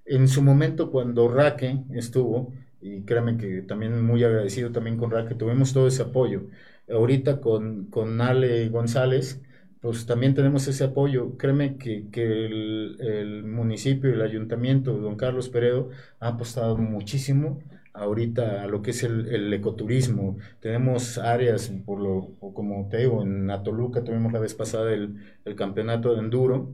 En 0.03 0.27
su 0.27 0.41
momento 0.41 0.91
cuando 0.91 1.29
Raque 1.29 1.83
estuvo, 1.91 2.51
y 2.81 3.03
créame 3.03 3.37
que 3.37 3.61
también 3.61 4.03
muy 4.03 4.23
agradecido 4.23 4.71
también 4.71 4.97
con 4.97 5.11
Raque, 5.11 5.35
tuvimos 5.35 5.73
todo 5.73 5.87
ese 5.87 6.03
apoyo 6.03 6.43
ahorita 6.91 7.41
con, 7.41 7.85
con 7.85 8.21
Ale 8.21 8.69
González, 8.69 9.41
pues 9.81 10.05
también 10.05 10.35
tenemos 10.35 10.67
ese 10.67 10.83
apoyo. 10.85 11.37
Créeme 11.37 11.77
que, 11.77 12.09
que 12.11 12.45
el, 12.45 12.97
el, 13.01 13.43
municipio 13.43 14.13
el 14.13 14.21
ayuntamiento, 14.21 14.93
don 14.97 15.15
Carlos 15.15 15.49
Peredo, 15.49 15.89
ha 16.19 16.29
apostado 16.29 16.77
muchísimo 16.77 17.59
ahorita 17.93 18.63
a 18.63 18.67
lo 18.67 18.81
que 18.81 18.91
es 18.91 19.03
el, 19.03 19.27
el 19.33 19.53
ecoturismo. 19.53 20.37
Tenemos 20.59 21.17
áreas, 21.17 21.71
por 21.85 21.99
lo, 21.99 22.35
como 22.53 22.87
te 22.89 22.97
digo, 22.99 23.23
en 23.23 23.49
Atoluca 23.49 24.03
tuvimos 24.03 24.31
la 24.31 24.39
vez 24.39 24.53
pasada 24.53 24.93
el, 24.93 25.15
el 25.45 25.55
campeonato 25.55 26.13
de 26.13 26.19
enduro, 26.19 26.73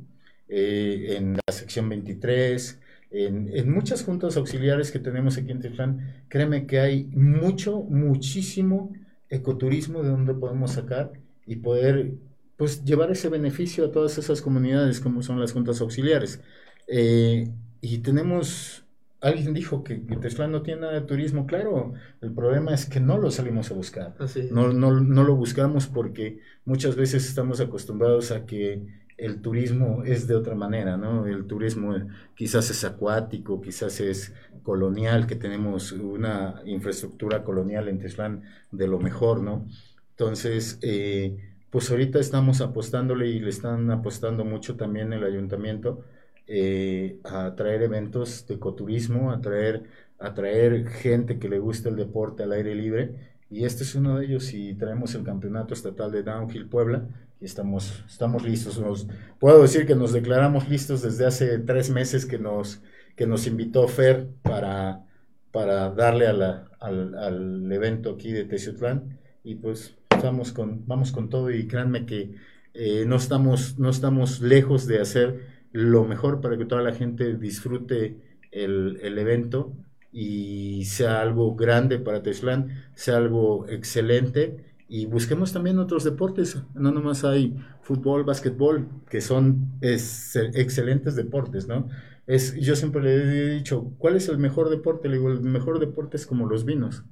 eh, 0.50 1.16
en 1.18 1.36
la 1.36 1.54
sección 1.54 1.90
23, 1.90 2.80
en, 3.12 3.50
en, 3.54 3.72
muchas 3.72 4.04
juntas 4.04 4.38
auxiliares 4.38 4.92
que 4.92 5.00
tenemos 5.00 5.38
aquí 5.38 5.52
en 5.52 5.62
Titlán, 5.62 6.24
créeme 6.28 6.68
que 6.68 6.80
hay 6.80 7.06
mucho, 7.14 7.82
muchísimo 7.82 8.94
ecoturismo 9.30 10.04
de 10.04 10.10
donde 10.10 10.34
podemos 10.34 10.72
sacar 10.72 11.14
y 11.46 11.58
poder 11.58 12.14
pues 12.58 12.84
llevar 12.84 13.12
ese 13.12 13.30
beneficio 13.30 13.86
a 13.86 13.92
todas 13.92 14.18
esas 14.18 14.42
comunidades 14.42 15.00
como 15.00 15.22
son 15.22 15.40
las 15.40 15.54
juntas 15.54 15.80
auxiliares. 15.80 16.42
Eh, 16.88 17.48
y 17.82 18.00
tenemos, 18.00 18.84
alguien 19.22 19.54
dijo 19.54 19.84
que, 19.84 20.02
que 20.06 20.48
no 20.48 20.62
tiene 20.64 20.82
nada 20.82 20.94
de 20.94 21.02
turismo, 21.02 21.46
claro, 21.46 21.94
el 22.22 22.32
problema 22.32 22.74
es 22.74 22.86
que 22.88 23.00
no 23.00 23.18
lo 23.18 23.30
salimos 23.30 23.70
a 23.70 23.76
buscar, 23.76 24.16
Así. 24.20 24.50
no, 24.52 24.74
no, 24.74 25.00
no 25.00 25.24
lo 25.24 25.36
buscamos 25.36 25.86
porque 25.88 26.40
muchas 26.66 26.96
veces 26.96 27.28
estamos 27.28 27.60
acostumbrados 27.60 28.32
a 28.32 28.46
que 28.46 28.82
el 29.18 29.42
turismo 29.42 30.04
es 30.04 30.28
de 30.28 30.36
otra 30.36 30.56
manera, 30.56 30.98
¿no? 30.98 31.26
El 31.28 31.48
turismo 31.48 31.96
quizás 32.36 32.70
es 32.70 32.84
acuático, 32.84 33.62
quizás 33.62 34.00
es 34.00 34.34
colonial, 34.64 35.28
que 35.28 35.36
tenemos 35.36 35.92
una 35.92 36.62
infraestructura 36.66 37.44
colonial 37.44 37.88
en 37.88 38.00
Teslán 38.00 38.44
de 38.72 38.88
lo 38.88 39.00
mejor, 39.00 39.42
¿no? 39.42 39.66
Entonces, 40.12 40.80
eh, 40.82 41.38
pues 41.70 41.90
ahorita 41.92 42.20
estamos 42.20 42.62
apostándole 42.62 43.28
y 43.28 43.40
le 43.40 43.50
están 43.50 43.90
apostando 43.92 44.46
mucho 44.46 44.76
también 44.78 45.14
el 45.14 45.24
ayuntamiento 45.24 46.04
eh, 46.48 47.20
a 47.24 47.56
traer 47.56 47.84
eventos 47.84 48.48
de 48.48 48.56
ecoturismo, 48.56 49.32
a 49.32 49.42
traer, 49.42 49.84
a 50.20 50.34
traer 50.34 50.88
gente 50.88 51.40
que 51.40 51.50
le 51.50 51.60
gusta 51.60 51.90
el 51.90 51.96
deporte 51.96 52.44
al 52.44 52.54
aire 52.54 52.74
libre. 52.76 53.37
Y 53.50 53.64
este 53.64 53.84
es 53.84 53.96
uno 53.96 54.18
de 54.18 54.26
ellos 54.26 54.54
y 54.54 54.74
traemos 54.74 55.16
el 55.16 55.24
campeonato 55.24 55.74
estatal 55.74 56.12
de 56.12 56.24
Downhill 56.24 56.68
Puebla 56.68 57.08
y 57.40 57.46
estamos, 57.46 58.04
estamos 58.08 58.44
listos. 58.44 58.80
Nos, 58.80 59.08
puedo 59.40 59.62
decir 59.62 59.86
que 59.86 59.96
nos 59.96 60.12
declaramos 60.12 60.68
listos 60.70 61.02
desde 61.02 61.26
hace 61.26 61.60
tres 61.60 61.90
meses 61.90 62.26
que 62.26 62.40
nos, 62.40 62.82
que 63.16 63.26
nos 63.26 63.48
invitó 63.48 63.88
Fer 63.88 64.28
para, 64.42 65.06
para 65.52 65.92
darle 65.92 66.28
a 66.28 66.34
la, 66.34 66.68
al, 66.80 67.16
al 67.18 67.72
evento 67.72 68.12
aquí 68.12 68.32
de 68.32 68.44
Teciutlán 68.44 69.18
y 69.44 69.56
pues 69.56 69.96
vamos 70.22 70.52
con, 70.52 70.86
vamos 70.86 71.12
con 71.12 71.30
todo 71.30 71.50
y 71.52 71.68
créanme 71.68 72.06
que 72.06 72.36
eh, 72.74 73.06
no, 73.08 73.16
estamos, 73.16 73.80
no 73.80 73.90
estamos 73.90 74.42
lejos 74.42 74.88
de 74.88 75.00
hacer 75.00 75.58
lo 75.72 76.06
mejor 76.06 76.42
para 76.42 76.58
que 76.58 76.66
toda 76.66 76.82
la 76.82 76.94
gente 76.94 77.36
disfrute 77.36 78.18
el, 78.52 79.00
el 79.02 79.18
evento 79.18 79.74
y 80.20 80.86
sea 80.86 81.22
algo 81.22 81.56
grande 81.56 82.00
para 82.00 82.24
Teslán, 82.24 82.70
sea 82.96 83.18
algo 83.18 83.68
excelente 83.70 84.66
y 84.90 85.06
busquemos 85.06 85.54
también 85.54 85.78
otros 85.78 86.04
deportes, 86.04 86.58
no 86.74 86.92
nomás 86.92 87.24
hay 87.24 87.56
fútbol, 87.84 88.24
básquetbol, 88.24 88.88
que 89.12 89.22
son 89.22 89.74
es, 89.80 90.36
excelentes 90.56 91.16
deportes, 91.16 91.68
¿no? 91.68 91.88
Es, 92.26 92.56
yo 92.56 92.76
siempre 92.76 93.04
le 93.04 93.14
he 93.14 93.56
dicho, 93.58 93.94
¿cuál 94.00 94.16
es 94.16 94.28
el 94.28 94.40
mejor 94.40 94.72
deporte? 94.72 95.08
Le 95.08 95.18
digo, 95.18 95.30
el 95.30 95.42
mejor 95.42 95.78
deporte 95.80 96.18
es 96.18 96.26
como 96.26 96.48
los 96.48 96.66
vinos, 96.66 97.04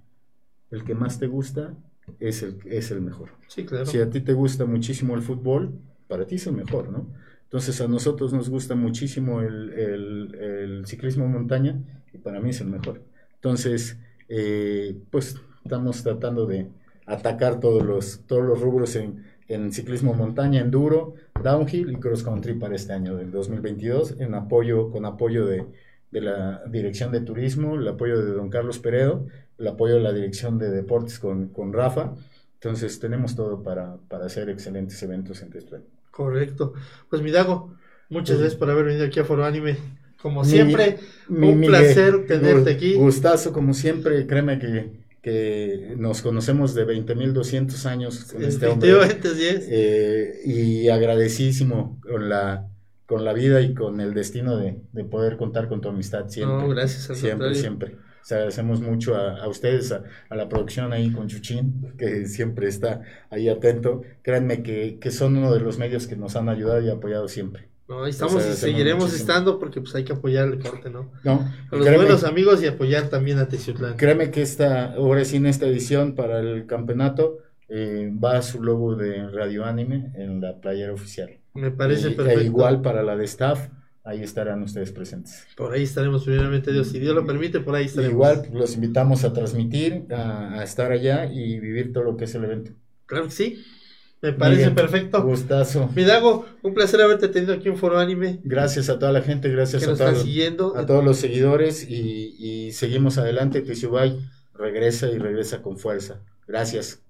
el 0.71 0.83
que 0.83 0.95
más 0.95 1.19
te 1.19 1.27
gusta 1.27 1.77
es 2.19 2.41
el, 2.41 2.57
es 2.65 2.89
el 2.89 3.01
mejor. 3.01 3.29
Sí, 3.47 3.65
claro. 3.65 3.85
Si 3.85 3.99
a 3.99 4.09
ti 4.09 4.21
te 4.21 4.33
gusta 4.33 4.65
muchísimo 4.65 5.13
el 5.13 5.21
fútbol, 5.21 5.79
para 6.07 6.25
ti 6.25 6.35
es 6.35 6.47
el 6.47 6.53
mejor, 6.53 6.89
¿no? 6.89 7.13
Entonces 7.43 7.79
a 7.81 7.87
nosotros 7.87 8.33
nos 8.33 8.49
gusta 8.49 8.73
muchísimo 8.73 9.41
el, 9.41 9.69
el, 9.73 10.35
el 10.35 10.85
ciclismo 10.87 11.27
montaña 11.27 11.79
y 12.15 12.17
para 12.17 12.39
mí 12.39 12.49
es 12.49 12.62
el 12.62 12.67
mejor. 12.67 13.01
Entonces, 13.36 13.97
eh, 14.30 14.95
pues 15.12 15.36
estamos 15.63 16.01
tratando 16.04 16.45
de 16.45 16.67
atacar 17.06 17.60
todos 17.60 17.84
los, 17.84 18.21
todos 18.25 18.43
los 18.43 18.60
rubros 18.60 18.95
en, 18.95 19.23
en 19.47 19.71
ciclismo 19.71 20.13
montaña, 20.13 20.62
enduro, 20.62 21.15
downhill 21.43 21.91
y 21.91 21.95
cross 21.97 22.23
country 22.23 22.54
para 22.54 22.75
este 22.75 22.93
año 22.93 23.15
del 23.15 23.32
2022, 23.32 24.15
en 24.19 24.34
apoyo, 24.34 24.89
con 24.89 25.06
apoyo 25.06 25.45
de, 25.45 25.65
de 26.12 26.21
la 26.21 26.63
Dirección 26.67 27.12
de 27.12 27.21
Turismo, 27.21 27.75
el 27.75 27.88
apoyo 27.88 28.23
de 28.23 28.32
don 28.32 28.49
Carlos 28.49 28.80
Peredo, 28.80 29.28
el 29.58 29.67
apoyo 29.67 29.95
de 29.95 30.01
la 30.01 30.13
Dirección 30.13 30.58
de 30.58 30.71
Deportes 30.71 31.19
con, 31.19 31.49
con 31.49 31.73
Rafa. 31.73 32.13
Entonces 32.56 32.99
tenemos 32.99 33.36
todo 33.36 33.62
para, 33.62 33.97
para 34.08 34.25
hacer 34.25 34.49
excelentes 34.49 35.01
eventos 35.04 35.41
en 35.41 35.51
Testuán. 35.51 35.84
Correcto. 36.10 36.73
Pues 37.10 37.21
Midago, 37.21 37.75
muchas 38.10 38.39
gracias 38.39 38.58
por 38.58 38.69
haber 38.69 38.86
venido 38.86 39.06
aquí 39.06 39.19
a 39.19 39.25
Foro 39.25 39.45
Anime. 39.45 39.78
Como 40.25 40.43
siempre, 40.43 40.97
mi, 41.29 41.49
un 41.49 41.61
placer 41.61 42.25
tenerte 42.25 42.71
aquí. 42.71 42.95
Gustazo, 42.95 43.53
como 43.53 43.75
siempre, 43.75 44.25
créeme 44.25 44.57
que, 44.57 44.89
que 45.21 45.93
nos 45.99 46.23
conocemos 46.23 46.73
de 46.73 46.88
20.200 46.88 47.85
años 47.85 48.33
con 48.33 48.43
este 48.43 48.65
hombre. 48.65 48.89
Eh, 49.69 50.41
y 50.43 50.89
agradecidísimo 50.89 52.01
con 52.01 52.27
la, 52.27 52.67
con 53.05 53.23
la 53.23 53.33
vida 53.33 53.61
y 53.61 53.75
con 53.75 54.01
el 54.01 54.15
destino 54.15 54.57
de, 54.57 54.79
de 54.93 55.03
poder 55.03 55.38
contar 55.38 55.69
con 55.69 55.79
tu 55.79 55.89
amistad 55.89 56.27
siempre. 56.27 56.57
No, 56.57 56.69
gracias. 56.69 57.07
Al 57.11 57.17
siempre, 57.17 57.49
contrario. 57.49 57.61
siempre. 57.61 57.95
O 58.23 58.25
sea, 58.25 58.38
agradecemos 58.38 58.81
mucho 58.81 59.13
a, 59.13 59.38
a 59.43 59.47
ustedes, 59.47 59.91
a, 59.91 60.05
a, 60.29 60.35
la 60.35 60.49
producción 60.49 60.91
ahí 60.91 61.11
con 61.11 61.27
Chuchín, 61.27 61.93
que 61.99 62.25
siempre 62.25 62.67
está 62.67 63.03
ahí 63.29 63.47
atento. 63.47 64.01
Créanme 64.23 64.63
que, 64.63 64.97
que, 64.99 65.11
son 65.11 65.38
uno 65.38 65.53
de 65.53 65.59
los 65.59 65.77
medios 65.77 66.07
que 66.07 66.15
nos 66.15 66.35
han 66.35 66.49
ayudado 66.49 66.81
y 66.81 66.89
apoyado 66.89 67.27
siempre. 67.27 67.74
No, 67.87 68.03
ahí 68.03 68.09
estamos 68.09 68.43
y 68.45 68.53
seguiremos 68.53 69.05
muchísimo. 69.05 69.29
estando 69.29 69.59
porque 69.59 69.79
pues 69.79 69.93
hay 69.93 70.03
que 70.03 70.13
apoyar 70.13 70.45
el 70.45 70.57
deporte, 70.57 70.89
¿no? 70.89 71.11
No. 71.23 71.33
A 71.71 71.75
los 71.75 71.85
créeme, 71.85 72.05
buenos 72.05 72.23
amigos 72.23 72.63
y 72.63 72.67
apoyar 72.67 73.09
también 73.09 73.37
a 73.37 73.47
Teciutlán. 73.47 73.95
Créeme 73.95 74.31
que 74.31 74.41
esta, 74.41 74.93
ahora 74.93 75.23
sí 75.23 75.37
en 75.37 75.45
esta 75.45 75.67
edición 75.67 76.15
para 76.15 76.39
el 76.39 76.65
campeonato 76.65 77.37
eh, 77.69 78.11
va 78.11 78.41
su 78.41 78.63
logo 78.63 78.95
de 78.95 79.29
Radio 79.29 79.65
Anime 79.65 80.11
en 80.15 80.41
la 80.41 80.59
playera 80.59 80.93
oficial. 80.93 81.29
Me 81.53 81.69
parece 81.69 82.09
y, 82.09 82.13
perfecto. 82.15 82.41
E 82.41 82.45
igual 82.45 82.81
para 82.81 83.03
la 83.03 83.15
de 83.15 83.25
staff 83.25 83.69
ahí 84.03 84.21
estarán 84.21 84.63
ustedes 84.63 84.91
presentes. 84.91 85.45
Por 85.55 85.73
ahí 85.73 85.83
estaremos, 85.83 86.23
primeramente 86.23 86.71
Dios, 86.71 86.87
si 86.87 86.99
Dios 86.99 87.13
lo 87.13 87.25
permite, 87.25 87.59
por 87.59 87.75
ahí 87.75 87.85
estaremos. 87.85 88.13
Igual 88.13 88.49
los 88.53 88.75
invitamos 88.75 89.23
a 89.23 89.33
transmitir, 89.33 90.05
a, 90.11 90.59
a, 90.59 90.63
estar 90.63 90.91
allá 90.91 91.25
y 91.25 91.59
vivir 91.59 91.91
todo 91.91 92.03
lo 92.03 92.17
que 92.17 92.25
es 92.25 92.35
el 92.35 92.43
evento. 92.45 92.71
Claro 93.07 93.25
que 93.25 93.31
sí, 93.31 93.63
me 94.25 94.33
parece 94.33 94.69
Miguel, 94.69 94.75
perfecto. 94.75 95.21
Gustazo. 95.23 95.89
Midago, 95.95 96.45
un 96.63 96.73
placer 96.73 97.01
haberte 97.01 97.27
tenido 97.27 97.53
aquí 97.53 97.69
en 97.69 97.77
Foro 97.77 97.99
Anime. 97.99 98.39
Gracias 98.43 98.89
a 98.89 98.97
toda 98.97 99.11
la 99.11 99.21
gente, 99.21 99.49
gracias 99.49 99.83
que 99.83 99.88
a, 99.88 99.89
nos 99.91 99.99
todo, 99.99 100.15
siguiendo. 100.15 100.75
a 100.75 100.85
todos 100.85 101.03
los 101.03 101.17
seguidores 101.17 101.88
y, 101.88 102.35
y 102.39 102.71
seguimos 102.71 103.17
adelante. 103.17 103.61
Tishubay 103.61 104.19
regresa 104.53 105.07
y 105.11 105.17
regresa 105.19 105.61
con 105.61 105.77
fuerza. 105.77 106.21
Gracias. 106.47 107.01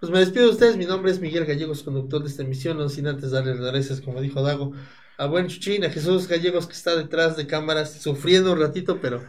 Pues 0.00 0.10
me 0.10 0.18
despido 0.18 0.46
de 0.46 0.52
ustedes, 0.52 0.76
mi 0.76 0.86
nombre 0.86 1.12
es 1.12 1.20
Miguel 1.20 1.44
Gallegos, 1.44 1.82
conductor 1.82 2.22
de 2.22 2.28
esta 2.28 2.42
emisión, 2.42 2.78
no 2.78 2.88
sin 2.88 3.06
antes 3.06 3.32
darles 3.32 3.60
las 3.60 3.70
gracias, 3.70 4.00
como 4.00 4.22
dijo 4.22 4.42
Dago, 4.42 4.72
a 5.18 5.26
buen 5.26 5.48
Chuchín, 5.48 5.84
a 5.84 5.90
Jesús 5.90 6.26
Gallegos 6.26 6.66
que 6.66 6.72
está 6.72 6.96
detrás 6.96 7.36
de 7.36 7.46
cámaras 7.46 8.00
sufriendo 8.00 8.54
un 8.54 8.60
ratito, 8.60 8.98
pero 9.02 9.22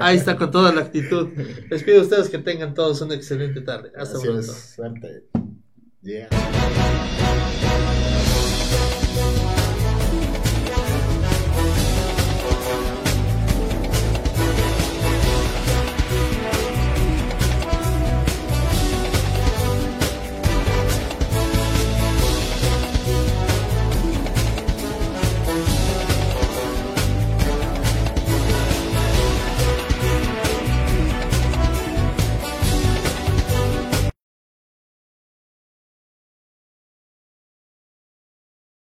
ahí 0.00 0.16
está 0.16 0.36
con 0.36 0.50
toda 0.50 0.74
la 0.74 0.80
actitud. 0.80 1.28
Les 1.70 1.84
pido 1.84 2.00
a 2.00 2.02
ustedes 2.02 2.28
que 2.28 2.38
tengan 2.38 2.74
todos 2.74 3.00
una 3.00 3.14
excelente 3.14 3.60
tarde. 3.60 3.92
Hasta 3.96 4.18
pronto. 4.18 4.52
Suerte. 4.52 5.26
Yeah. 6.06 6.28